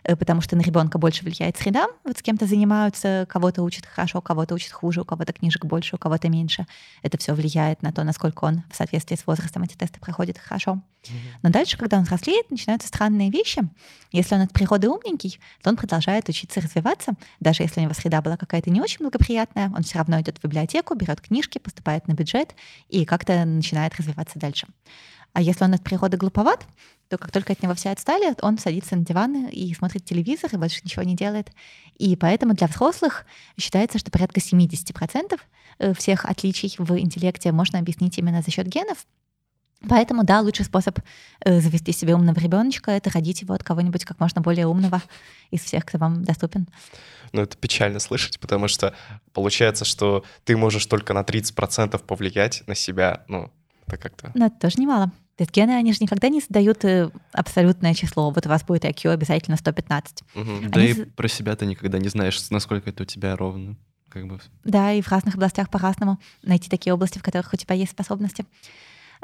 [0.05, 1.89] Э, потому что на ребенка больше влияет среда.
[2.05, 5.99] Вот с кем-то занимаются, кого-то учат хорошо, кого-то учат хуже, у кого-то книжек больше, у
[5.99, 6.67] кого-то меньше.
[7.03, 10.81] Это все влияет на то, насколько он в соответствии с возрастом эти тесты проходит хорошо.
[11.43, 13.63] Но дальше, когда он взрослеет, начинаются странные вещи.
[14.13, 17.13] Если он от природы умненький, то он продолжает учиться развиваться.
[17.41, 20.43] Даже если у него среда была какая-то не очень благоприятная, он все равно идет в
[20.43, 22.55] библиотеку, берет книжки, поступает на бюджет
[22.89, 24.67] и как-то начинает развиваться дальше.
[25.33, 26.67] А если он от природы глуповат,
[27.09, 30.57] то как только от него все отстали, он садится на диван и смотрит телевизор, и
[30.57, 31.51] больше ничего не делает.
[31.99, 33.27] И поэтому для взрослых
[33.59, 35.41] считается, что порядка 70%
[35.79, 39.07] э, всех отличий в интеллекте можно объяснить именно за счет генов.
[39.89, 40.99] Поэтому, да, лучший способ
[41.45, 45.03] э, завести себе умного ребеночка— это родить его от кого-нибудь как можно более умного
[45.51, 46.69] из всех, кто вам доступен.
[47.33, 48.95] Ну, это печально слышать, потому что
[49.33, 53.51] получается, что ты можешь только на 30% повлиять на себя, ну,
[53.91, 54.31] это как-то...
[54.35, 55.13] Но это тоже немало.
[55.37, 58.31] То есть гены, они же никогда не задают э, абсолютное число.
[58.31, 60.23] Вот у вас будет IQ обязательно 115.
[60.35, 60.45] Угу.
[60.69, 63.77] Да и про себя ты никогда не знаешь, насколько это у тебя ровно.
[64.11, 64.41] Как бы.
[64.65, 66.19] Да, и в разных областях по-разному.
[66.43, 68.45] Найти такие области, в которых у тебя есть способности.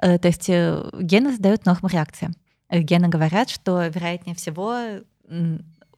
[0.01, 2.31] Э, то есть э, гены задают норму реакции.
[2.71, 5.03] Гены говорят, что, вероятнее всего,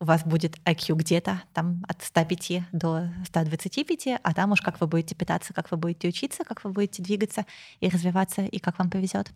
[0.01, 4.87] у вас будет IQ где-то там от 105 до 125, а там уж как вы
[4.87, 7.47] будете питаться, как вы будете учиться, как вы будете двигаться
[7.81, 9.31] и развиваться, и как вам повезет.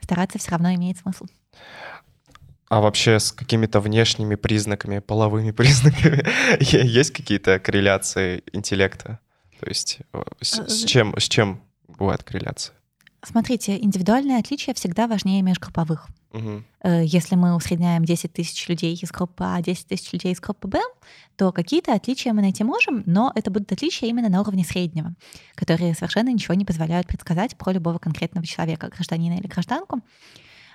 [0.00, 1.26] Стараться все равно имеет смысл.
[2.68, 6.24] А вообще с какими-то внешними признаками, половыми признаками
[6.60, 9.18] есть какие-то корреляции интеллекта?
[9.60, 12.74] То есть э, с, э, с, чем, с чем бывает корреляция?
[13.22, 16.08] Смотрите, индивидуальные отличия всегда важнее межгрупповых.
[16.32, 16.62] Угу.
[17.02, 20.80] Если мы усредняем 10 тысяч людей из группы А, 10 тысяч людей из группы Б,
[21.36, 25.14] то какие-то отличия мы найти можем, но это будут отличия именно на уровне среднего,
[25.54, 30.00] которые совершенно ничего не позволяют предсказать про любого конкретного человека, гражданина или гражданку.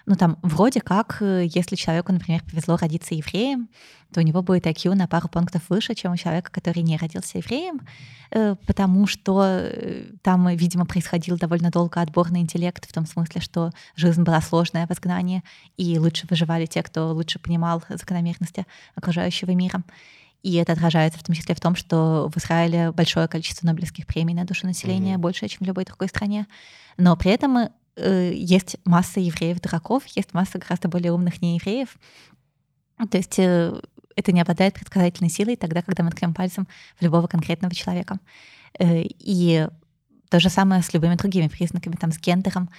[0.07, 3.69] Ну, там, вроде как, э, если человеку, например, повезло родиться евреем,
[4.13, 7.39] то у него будет IQ на пару пунктов выше, чем у человека, который не родился
[7.39, 7.81] евреем,
[8.29, 13.71] э, потому что э, там, видимо, происходил довольно долго отборный интеллект, в том смысле, что
[13.95, 15.43] жизнь была сложная в изгнании,
[15.75, 19.83] и лучше выживали те, кто лучше понимал закономерности окружающего мира.
[20.43, 24.35] И это отражается в том числе в том, что в Израиле большое количество Нобелевских премий
[24.35, 25.19] на душу населения, mm-hmm.
[25.19, 26.45] больше, чем в любой другой стране.
[26.97, 31.97] Но при этом Э, есть масса евреев-дураков, есть масса гораздо более умных неевреев.
[33.09, 33.73] То есть э,
[34.15, 36.67] это не обладает предсказательной силой тогда, когда мы ткнем пальцем
[36.99, 38.19] в любого конкретного человека.
[38.79, 39.67] Э, и
[40.29, 42.69] то же самое с любыми другими признаками, там, с гендером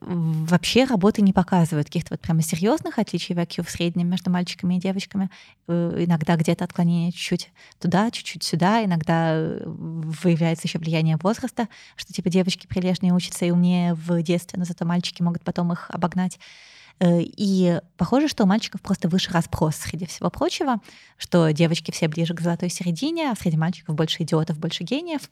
[0.00, 4.76] вообще работы не показывают каких-то вот прямо серьезных отличий в IQ в среднем между мальчиками
[4.76, 5.30] и девочками.
[5.68, 8.84] Э, иногда где-то отклонение чуть-чуть туда, чуть-чуть сюда.
[8.84, 14.58] Иногда э, выявляется еще влияние возраста, что типа девочки прилежнее учатся и умнее в детстве,
[14.58, 16.38] но зато мальчики могут потом их обогнать.
[16.98, 20.80] Э, и похоже, что у мальчиков просто выше разброс среди всего прочего,
[21.16, 25.30] что девочки все ближе к золотой середине, а среди мальчиков больше идиотов, больше гениев.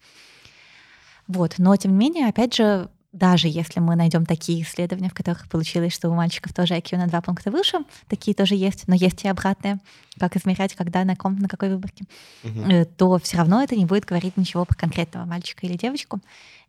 [1.27, 1.55] Вот.
[1.59, 5.95] Но, тем не менее, опять же, даже если мы найдем такие исследования, в которых получилось,
[5.95, 9.29] что у мальчиков тоже IQ на два пункта выше, такие тоже есть, но есть и
[9.29, 9.79] обратные,
[10.19, 12.05] как измерять, когда, на ком, на какой выборке,
[12.43, 12.85] угу.
[12.97, 16.21] то все равно это не будет говорить ничего про конкретного мальчика или девочку,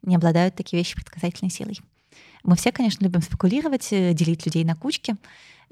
[0.03, 1.79] не обладают такие вещи предсказательной силой.
[2.43, 5.15] Мы все, конечно, любим спекулировать, э, делить людей на кучки,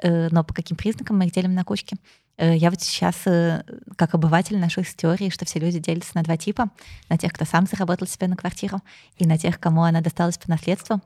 [0.02, 1.98] э, но по каким признакам мы их делим на кучки?
[2.38, 3.16] Э, я вот сейчас,
[3.96, 6.70] как обыватель, ношу с теорией, что все люди делятся на два типа.
[7.10, 8.82] На тех, кто сам заработал себе на квартиру,
[9.18, 11.02] и на тех, кому она досталась по наследству.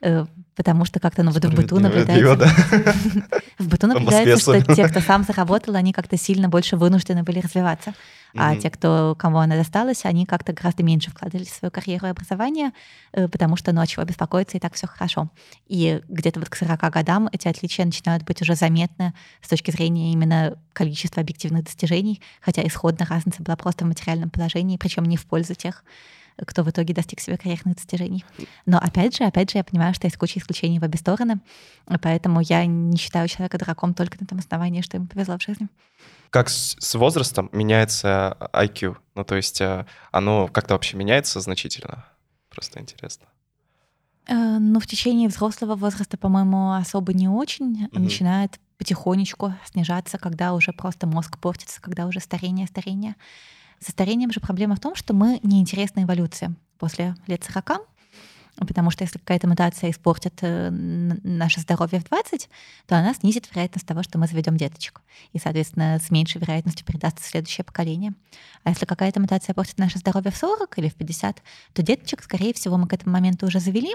[0.00, 2.36] Э, потому что как-то ну, вот в быту наблюдается...
[2.36, 2.92] Да.
[3.58, 7.94] В быту наблюдается, что те, кто сам заработал, они как-то сильно больше вынуждены были развиваться.
[8.36, 12.10] А те, кто, кому она досталась, они как-то гораздо меньше вкладывали в свою карьеру и
[12.10, 12.72] образование,
[13.12, 15.30] э, потому что, ну, от чего беспокоиться, и так все хорошо.
[15.66, 20.12] И где-то вот к 40 годам эти отличия начинают быть уже заметны с точки зрения
[20.12, 25.26] именно количества объективных достижений, хотя исходно разница была просто в материальном положении, причем не в
[25.26, 25.84] пользу тех,
[26.36, 28.24] кто в итоге достиг себе карьерных достижений.
[28.66, 31.40] Но опять же, опять же, я понимаю, что есть куча исключений в обе стороны,
[32.02, 35.68] поэтому я не считаю человека дураком только на том основании, что ему повезло в жизни.
[36.34, 38.96] Как с, с возрастом меняется IQ?
[39.14, 42.06] Ну, то есть э, оно как-то вообще меняется значительно?
[42.50, 43.26] Просто интересно.
[44.26, 47.84] Э, ну, в течение взрослого возраста, по-моему, особо не очень.
[47.84, 47.98] Mm-hmm.
[48.00, 53.14] Начинает потихонечку снижаться, когда уже просто мозг портится, когда уже старение, старение.
[53.78, 57.86] Со старением же проблема в том, что мы неинтересна эволюция после лет 40,
[58.56, 62.48] потому что если какая-то мутация испортит э, наше здоровье в 20,
[62.86, 65.00] то она снизит вероятность того, что мы заведем деточек.
[65.32, 68.14] И, соответственно, с меньшей вероятностью передастся следующее поколение.
[68.62, 71.42] А если какая-то мутация портит наше здоровье в 40 или в 50,
[71.72, 73.92] то деточек, скорее всего, мы к этому моменту уже завели,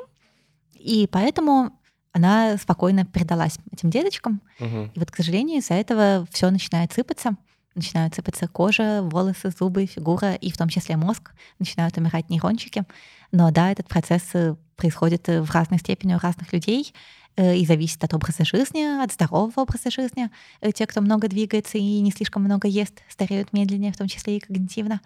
[0.76, 1.72] и поэтому
[2.12, 4.42] она спокойно передалась этим деточкам.
[4.60, 4.92] Угу.
[4.94, 7.36] И вот, к сожалению, из-за этого все начинает сыпаться
[7.76, 12.84] начинают сыпаться кожа, волосы, зубы, фигура, и в том числе мозг, начинают умирать нейрончики.
[13.32, 16.94] Но да, этот процесс э, происходит э, в разной степени у разных людей
[17.36, 20.30] э, и зависит от образа жизни, от здорового образа жизни.
[20.74, 24.40] Те, кто много двигается и не слишком много ест, стареют медленнее, в том числе и
[24.40, 25.02] когнитивно,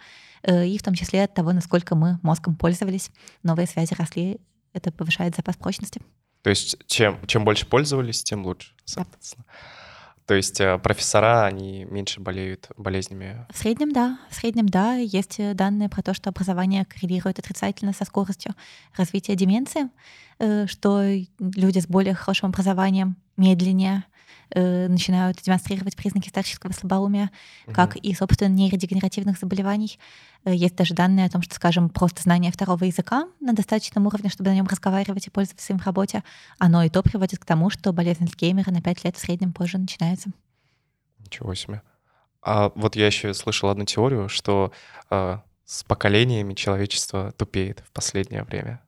[0.46, 3.10] и в том числе от того, насколько мы мозгом пользовались.
[3.42, 4.40] Новые связи росли,
[4.72, 6.02] это повышает запас прочности.
[6.42, 9.44] То есть чем, чем больше пользовались, тем лучше, соответственно.
[9.48, 9.83] Да.
[10.26, 13.46] То есть э, профессора, они меньше болеют болезнями?
[13.52, 14.18] В среднем, да.
[14.30, 14.94] В среднем, да.
[14.94, 18.54] Есть э, данные про то, что образование коррелирует отрицательно со скоростью
[18.96, 19.90] развития деменции,
[20.38, 21.02] э, что
[21.38, 24.04] люди с более хорошим образованием медленнее
[24.54, 27.30] э, начинают демонстрировать признаки старческого слабоумия,
[27.66, 27.74] угу.
[27.74, 29.98] как и, собственно, нейродегенеративных заболеваний.
[30.44, 34.30] Э, есть даже данные о том, что, скажем, просто знание второго языка на достаточном уровне,
[34.30, 36.22] чтобы на нем разговаривать и пользоваться им в работе,
[36.58, 39.78] оно и то приводит к тому, что болезнь Альцгеймера на 5 лет в среднем позже
[39.78, 40.30] начинается.
[41.18, 41.82] Ничего себе.
[42.42, 44.72] А вот я еще слышал одну теорию, что
[45.10, 48.83] э, с поколениями человечество тупеет в последнее время.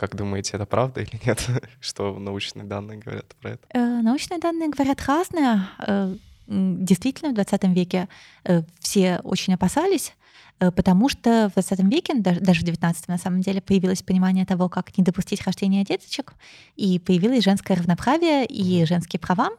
[0.00, 1.46] Как думаете, это правда или нет?
[1.78, 3.66] Что научные данные говорят про это?
[3.74, 5.68] Э, научные данные говорят разные.
[5.78, 8.08] Э, действительно, в 20 веке
[8.44, 10.14] э, все очень опасались,
[10.58, 14.96] потому что в 20 веке, даже, в 19 на самом деле, появилось понимание того, как
[14.96, 16.32] не допустить рождения деточек,
[16.76, 19.50] и появилось женское равноправие и женские права.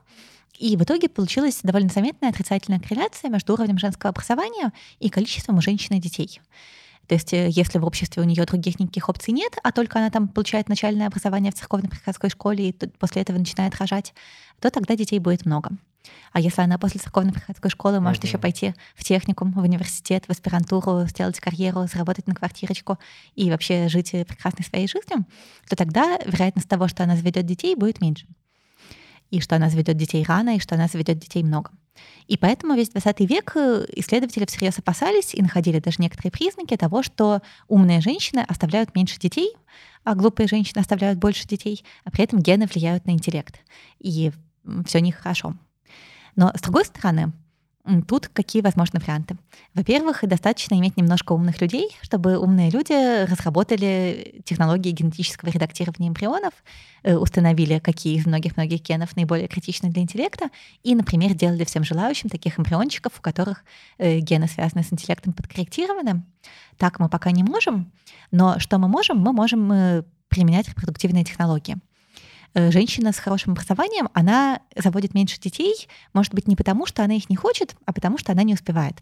[0.57, 5.61] И в итоге получилась довольно заметная отрицательная корреляция между уровнем женского образования и количеством у
[5.61, 6.41] женщины детей.
[7.07, 10.09] То есть э, если в обществе у нее других никаких опций нет, а только она
[10.09, 14.13] там получает начальное образование в церковно-приходской школе и после этого начинает рожать,
[14.59, 15.71] то тогда детей будет много.
[16.31, 18.27] А если она после церковно-приходской школы может mm-hmm.
[18.27, 22.97] еще пойти в техникум, в университет, в аспирантуру, сделать карьеру, заработать на квартирочку
[23.35, 25.25] и вообще жить прекрасной своей жизнью,
[25.67, 28.25] то тогда вероятность того, что она заведет детей, будет меньше.
[29.29, 31.71] И что она заведет детей рано, и что она заведет детей много.
[32.27, 37.03] И поэтому весь 20 век э, исследователи всерьез опасались и находили даже некоторые признаки того,
[37.03, 39.53] что умные женщины оставляют меньше детей,
[40.03, 43.59] а глупые женщины оставляют больше детей, а при этом гены влияют на интеллект.
[43.99, 44.31] И
[44.85, 45.55] все нехорошо.
[46.35, 47.33] Но с другой стороны,
[48.07, 49.35] Тут какие возможны варианты?
[49.73, 56.53] Во-первых, достаточно иметь немножко умных людей, чтобы умные люди разработали технологии генетического редактирования эмбрионов,
[57.03, 60.49] э, установили, какие из многих-многих генов наиболее критичны для интеллекта,
[60.83, 63.63] и, например, делали всем желающим таких эмбриончиков, у которых
[63.97, 66.23] э, гены, связанные с интеллектом, подкорректированы.
[66.77, 67.91] Так мы пока не можем,
[68.31, 69.17] но что мы можем?
[69.17, 71.77] Мы можем э, применять репродуктивные технологии.
[72.53, 77.13] Э, женщина с хорошим образованием, она заводит меньше детей, может быть, не потому, что она
[77.13, 78.97] их не хочет, а потому, что она не успевает.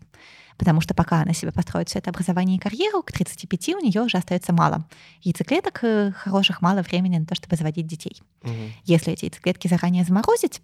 [0.58, 4.02] Потому что пока она себе построит все это образование и карьеру, к 35 у нее
[4.02, 4.86] уже остается мало.
[5.22, 8.22] Яйцеклеток э, хороших мало времени на то, чтобы заводить детей.
[8.44, 8.54] Угу.
[8.84, 10.62] Если эти яйцеклетки заранее заморозить,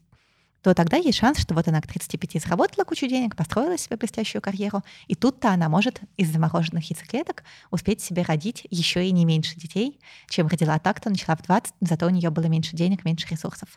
[0.65, 4.41] то тогда есть шанс, что вот она к 35 заработала кучу денег, построила себе блестящую
[4.41, 9.59] карьеру, и тут-то она может из замороженных яйцеклеток успеть себе родить еще и не меньше
[9.59, 13.27] детей, чем родила так, то начала в 20, зато у нее было меньше денег, меньше
[13.29, 13.69] ресурсов.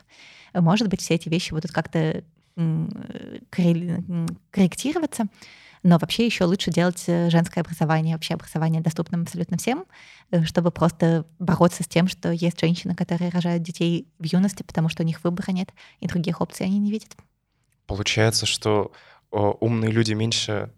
[0.55, 2.23] Может быть, все эти вещи будут как-то
[3.51, 5.25] корректироваться,
[5.83, 9.85] но вообще еще лучше делать э, женское образование, вообще образование доступным абсолютно всем,
[10.31, 14.89] э, чтобы просто бороться с тем, что есть женщины, которые рожают детей в юности, потому
[14.89, 15.69] что у них выбора нет,
[15.99, 17.15] и других опций они не видят.
[17.87, 18.91] Получается, что
[19.31, 20.71] умные люди меньше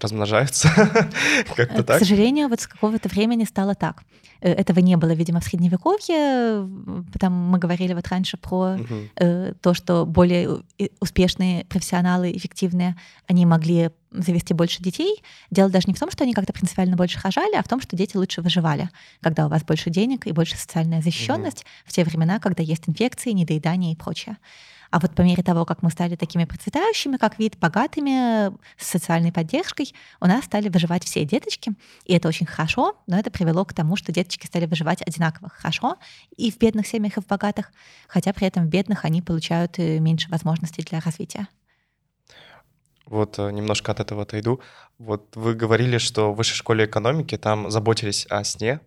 [0.00, 0.68] размножаются.
[1.56, 1.96] Как-то так.
[1.96, 4.02] К сожалению, вот с какого-то времени стало так.
[4.40, 6.68] Э, этого не было, видимо, в Средневековье.
[7.12, 9.54] Потому мы говорили вот раньше про угу.
[9.60, 10.62] то, что более
[11.00, 15.22] успешные профессионалы, эффективные, они могли завести больше детей.
[15.50, 17.96] Дело даже не в том, что они как-то принципиально больше рожали, а в том, что
[17.96, 18.88] дети лучше выживали,
[19.20, 21.68] когда у вас больше денег и больше социальная защищенность угу.
[21.86, 24.36] в те времена, когда есть инфекции, недоедание и прочее.
[24.90, 29.32] А вот по мере того, как мы стали такими процветающими, как вид, богатыми, с социальной
[29.32, 31.72] поддержкой, у нас стали выживать все деточки.
[32.04, 35.96] И это очень хорошо, но это привело к тому, что деточки стали выживать одинаково хорошо
[36.36, 37.72] и в бедных семьях, и в богатых,
[38.08, 41.48] хотя при этом в бедных они получают э, меньше возможностей для развития.
[43.06, 44.60] Вот э, немножко от этого отойду.
[44.98, 48.80] Вот вы говорили, что в высшей школе экономики там заботились о сне,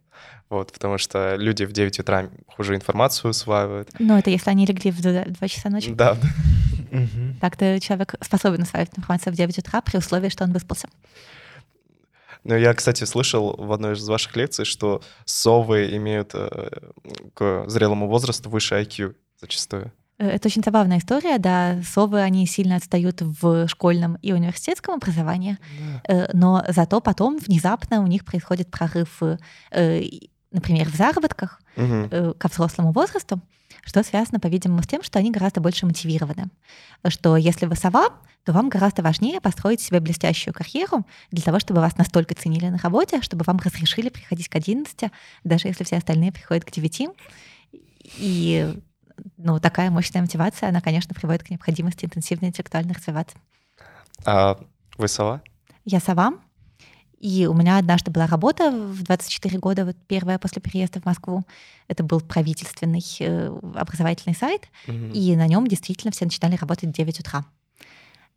[0.49, 3.89] вот, потому что люди в 9 утра хуже информацию усваивают.
[3.99, 5.91] Ну, это если они легли в 2 часа ночи.
[5.91, 6.17] Да.
[7.39, 10.89] Так-то человек способен усваивать информацию в 9 утра при условии, что он выспался.
[12.43, 16.69] Ну, я, кстати, слышал в одной из ваших лекций, что совы имеют э,
[17.33, 19.91] к зрелому возрасту выше IQ зачастую.
[20.19, 21.81] Э, это очень забавная история, да.
[21.83, 25.57] Совы, они сильно отстают в школьном и университетском образовании,
[26.07, 26.13] да.
[26.13, 29.21] Э, но зато потом внезапно у них происходит прорыв,
[29.71, 30.03] э,
[30.51, 32.33] например, в заработках угу.
[32.33, 33.39] ко взрослому возрасту,
[33.83, 36.49] что связано, по-видимому, с тем, что они гораздо больше мотивированы.
[37.07, 38.09] Что если вы сова,
[38.43, 42.79] то вам гораздо важнее построить себе блестящую карьеру для того, чтобы вас настолько ценили на
[42.79, 45.11] работе, чтобы вам разрешили приходить к 11,
[45.43, 47.09] даже если все остальные приходят к 9.
[48.17, 48.73] И
[49.37, 53.37] ну, такая мощная мотивация, она, конечно, приводит к необходимости интенсивно интеллектуально развиваться.
[54.25, 54.59] А
[54.97, 55.41] вы сова?
[55.85, 56.33] Я сова.
[57.19, 61.43] И у меня однажды была работа в 24 года, вот первая после переезда в Москву.
[61.89, 65.11] Это был правительственный э, образовательный сайт, угу.
[65.13, 67.45] и на нем действительно все начинали работать в 9 утра.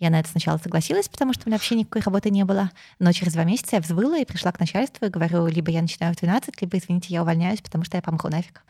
[0.01, 2.73] Я на это сначала согласилась, потому что у меня вообще никакой работы не было.
[2.99, 6.13] Но через два месяца я взвыла и пришла к начальству и говорю, либо я начинаю
[6.13, 8.65] в 12, либо, извините, я увольняюсь, потому что я помру нафиг.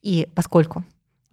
[0.00, 0.82] И поскольку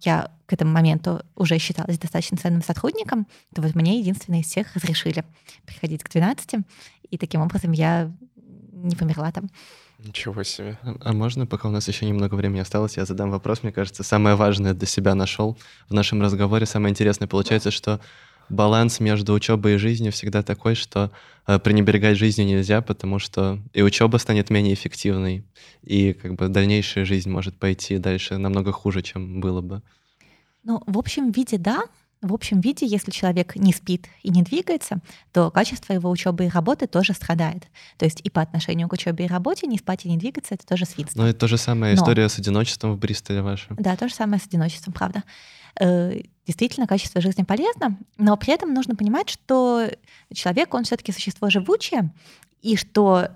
[0.04, 4.74] я к этому моменту уже считалась достаточно ценным сотрудником, то вот мне единственное из всех
[4.74, 5.24] разрешили
[5.64, 6.64] приходить к 12,
[7.10, 8.12] и таким образом я
[8.72, 9.50] не померла там.
[9.98, 10.78] Ничего себе.
[10.82, 13.62] А, а можно, пока у нас еще немного времени осталось, я задам вопрос.
[13.62, 15.56] Мне кажется, самое важное для себя нашел
[15.88, 16.66] в нашем разговоре.
[16.66, 18.00] Самое интересное получается, что
[18.48, 21.10] баланс между учебой и жизнью всегда такой, что
[21.46, 25.44] э, пренебрегать жизнью нельзя, потому что и учеба станет менее эффективной,
[25.82, 29.82] и как бы дальнейшая жизнь может пойти дальше намного хуже, чем было бы.
[30.64, 31.82] Ну, в общем виде, да.
[32.20, 35.00] В общем виде, если человек не спит и не двигается,
[35.32, 37.64] то качество его учебы и работы тоже страдает.
[37.98, 40.64] То есть и по отношению к учебе и работе не спать и не двигаться— это
[40.64, 41.20] тоже свинство.
[41.20, 43.66] Ну, это то же самое история с одиночеством в Бристоле ваша.
[43.70, 45.24] Да, то же самое с одиночеством, правда.
[45.80, 49.88] Э, действительно, качество жизни полезно, но при этом нужно понимать, что
[50.32, 52.12] человек, он все таки существо живучее,
[52.60, 53.28] и что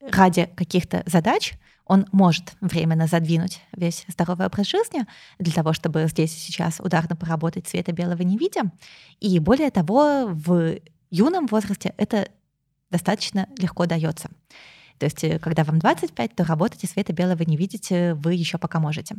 [0.00, 1.54] ради каких-то задач
[1.86, 5.06] он может временно задвинуть весь здоровый образ жизни
[5.38, 8.62] для того, чтобы здесь и сейчас ударно поработать цвета белого не видя.
[9.20, 10.78] И более того, в
[11.10, 12.28] юном возрасте это
[12.90, 14.30] достаточно легко дается.
[14.98, 18.58] То есть, э, когда вам 25, то работать и света белого не видите, вы еще
[18.58, 19.16] пока можете.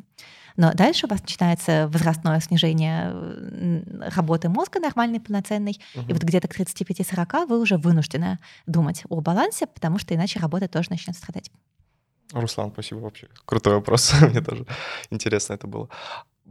[0.58, 3.84] Но дальше у вас начинается возрастное снижение
[4.16, 6.06] работы мозга нормальной, полноценной, угу.
[6.10, 10.68] и вот где-то к 35-40 вы уже вынуждены думать о балансе, потому что иначе работа
[10.68, 11.52] тоже начнет страдать.
[12.32, 13.28] Руслан, спасибо вообще.
[13.46, 14.14] Крутой вопрос.
[14.22, 14.66] Мне тоже
[15.10, 15.90] интересно это было.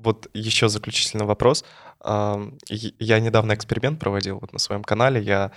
[0.04, 1.64] Вот еще заключительный вопрос.
[2.04, 5.22] Я недавно эксперимент проводил вот на своем канале.
[5.22, 5.52] Я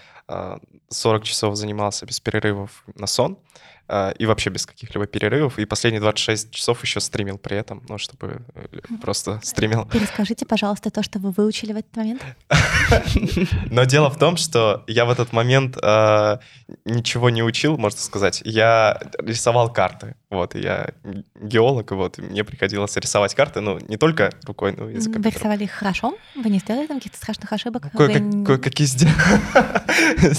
[0.89, 3.37] 40 а, часов занимался без перерывов на сон.
[3.89, 5.59] А, и вообще без каких-либо перерывов.
[5.59, 9.85] И последние 26 часов еще стримил при этом, ну, чтобы э, просто стримил.
[9.85, 12.21] Перескажите, пожалуйста, то, что вы выучили в этот момент.
[13.71, 16.39] Но дело в том, что я в этот момент а,
[16.83, 18.41] ничего не учил, можно сказать.
[18.43, 20.15] Я рисовал карты.
[20.29, 20.89] Вот, я
[21.41, 25.21] геолог, вот, и мне приходилось рисовать карты, ну, не только рукой, но и языком.
[25.21, 26.17] Вы рисовали их хорошо?
[26.35, 27.89] Вы не сделали там каких-то страшных ошибок?
[27.93, 29.13] Кое-какие сделал.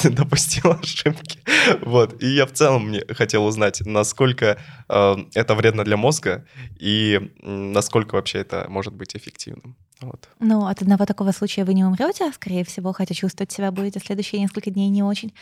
[0.15, 1.41] Допустил ошибки.
[1.81, 4.59] Вот, и я в целом мне хотел узнать, насколько
[4.89, 6.47] э, это вредно для мозга
[6.79, 9.77] и насколько вообще это может быть эффективным.
[10.01, 10.29] Вот.
[10.39, 14.41] Ну, от одного такого случая вы не умрете, скорее всего, хотя чувствовать себя будете следующие
[14.41, 15.33] несколько дней не очень.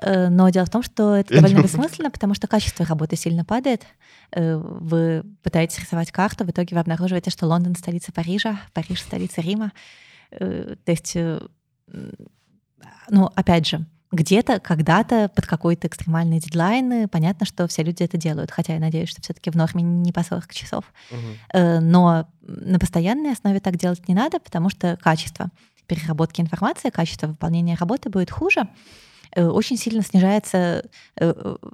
[0.00, 3.86] Э, но дело в том, что это довольно бессмысленно, потому что качество работы сильно падает.
[4.32, 9.40] Э, вы пытаетесь рисовать карту, в итоге вы обнаруживаете, что Лондон— столица Парижа, Париж— столица
[9.40, 9.72] Рима.
[10.30, 11.16] Э, то есть,
[13.08, 18.50] ну, опять же, где-то, когда-то, под какой-то экстремальный дедлайн, понятно, что все люди это делают,
[18.50, 20.84] хотя я надеюсь, что все таки в норме не по 40 часов.
[21.10, 21.60] Угу.
[21.80, 25.50] Но на постоянной основе так делать не надо, потому что качество
[25.86, 28.68] переработки информации, качество выполнения работы будет хуже.
[29.36, 30.84] очень сильно снижается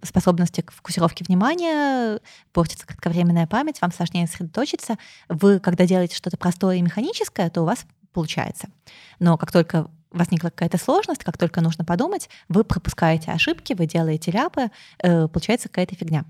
[0.02, 2.20] способность к фокусировке внимания,
[2.52, 4.96] портится кратковременная память, вам сложнее сосредоточиться.
[5.28, 8.68] Вы, когда делаете что-то простое и механическое, то у вас получается.
[9.18, 14.30] Но как только возникла какая-то сложность, как только нужно подумать, вы пропускаете ошибки, вы делаете
[14.30, 16.24] ляпы, э, получается какая-то фигня.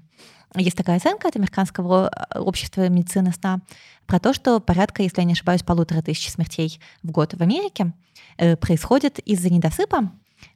[0.56, 3.60] Есть такая оценка от Американского э, общества медицины сна
[4.06, 7.92] про то, что порядка, если я не ошибаюсь, полутора тысяч смертей в год в Америке
[8.36, 10.10] э, происходит из-за недосыпа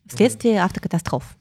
[0.07, 1.37] вследствие автокатастроф.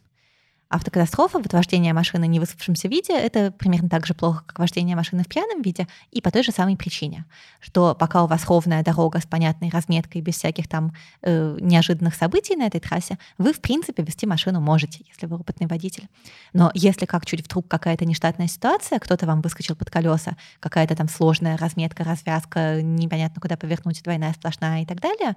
[0.74, 5.22] Автокатастрофа, вот вождение машины в невыспавшемся виде, это примерно так же плохо, как вождение машины
[5.22, 7.26] в пьяном виде, и по той же самой причине,
[7.60, 12.56] что пока у вас ровная дорога с понятной разметкой, без всяких там э, неожиданных событий
[12.56, 16.08] на этой трассе, вы, в принципе, вести машину можете, если вы опытный водитель.
[16.54, 21.08] Но если как чуть вдруг какая-то нештатная ситуация, кто-то вам выскочил под колеса, какая-то там
[21.08, 25.36] сложная разметка, развязка, непонятно куда повернуть, двойная сплошная и так далее,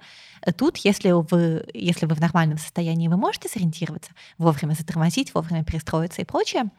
[0.57, 5.63] тут, если вы, если вы в нормальном состоянии, вы можете сориентироваться, вовремя затормозить, поговорить, вовремя
[5.63, 6.69] перестроиться и прочее.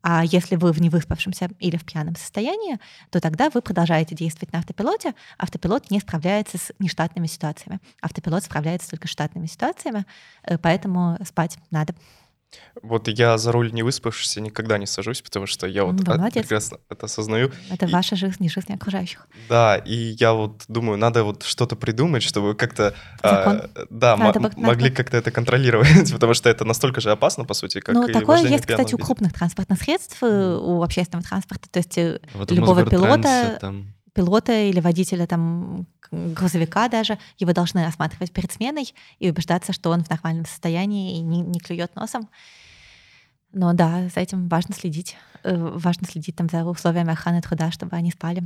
[0.00, 2.78] А если вы в невыспавшемся или в пьяном состоянии,
[3.10, 5.14] то тогда вы продолжаете действовать на автопилоте.
[5.38, 7.80] Автопилот не справляется с нештатными ситуациями.
[8.00, 10.06] Автопилот справляется только с штатными ситуациями,
[10.44, 11.94] э, поэтому спать надо.
[12.82, 16.42] Вот я за руль не выспавшийся никогда не сажусь, потому что я вот да, молодец.
[16.42, 17.50] прекрасно это осознаю.
[17.70, 19.26] Это и, ваша жизнь, не жизнь окружающих.
[19.48, 22.94] Да, и я вот думаю, надо вот что-то придумать, чтобы как-то...
[23.22, 27.54] А, да, надо, м- могли как-то это контролировать, потому что это настолько же опасно, по
[27.54, 30.58] сути, как Ну, и такое есть, кстати, у крупных транспортных средств, mm.
[30.58, 33.58] у общественного транспорта, то есть э, вот любого пилота...
[33.60, 39.90] Там пилота или водителя там грузовика даже, его должны осматривать перед сменой и убеждаться, что
[39.90, 42.28] он в нормальном состоянии и не, не клюет носом.
[43.52, 45.16] Но да, за этим важно следить.
[45.42, 48.42] Э, важно следить там за условиями охраны труда, чтобы они спали.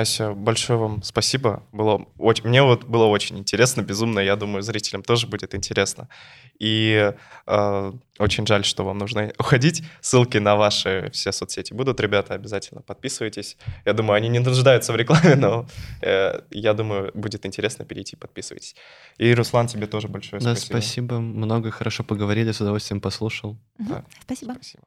[0.00, 1.62] Ася, большое вам спасибо.
[1.72, 4.20] Было очень, мне вот было очень интересно, безумно.
[4.20, 6.08] Я думаю, зрителям тоже будет интересно.
[6.58, 7.12] И
[7.46, 9.82] э, очень жаль, что вам нужно уходить.
[10.00, 13.58] Ссылки на ваши все соцсети будут, ребята, обязательно подписывайтесь.
[13.84, 15.66] Я думаю, они не нуждаются в рекламе, но
[16.00, 18.76] э, я думаю, будет интересно перейти, подписывайтесь.
[19.18, 20.78] И, Руслан, тебе тоже большое да, спасибо.
[20.78, 21.18] спасибо.
[21.20, 23.58] Много хорошо поговорили, с удовольствием послушал.
[23.78, 23.88] Угу.
[23.88, 24.04] Да.
[24.24, 24.52] Спасибо.
[24.54, 24.82] спасибо.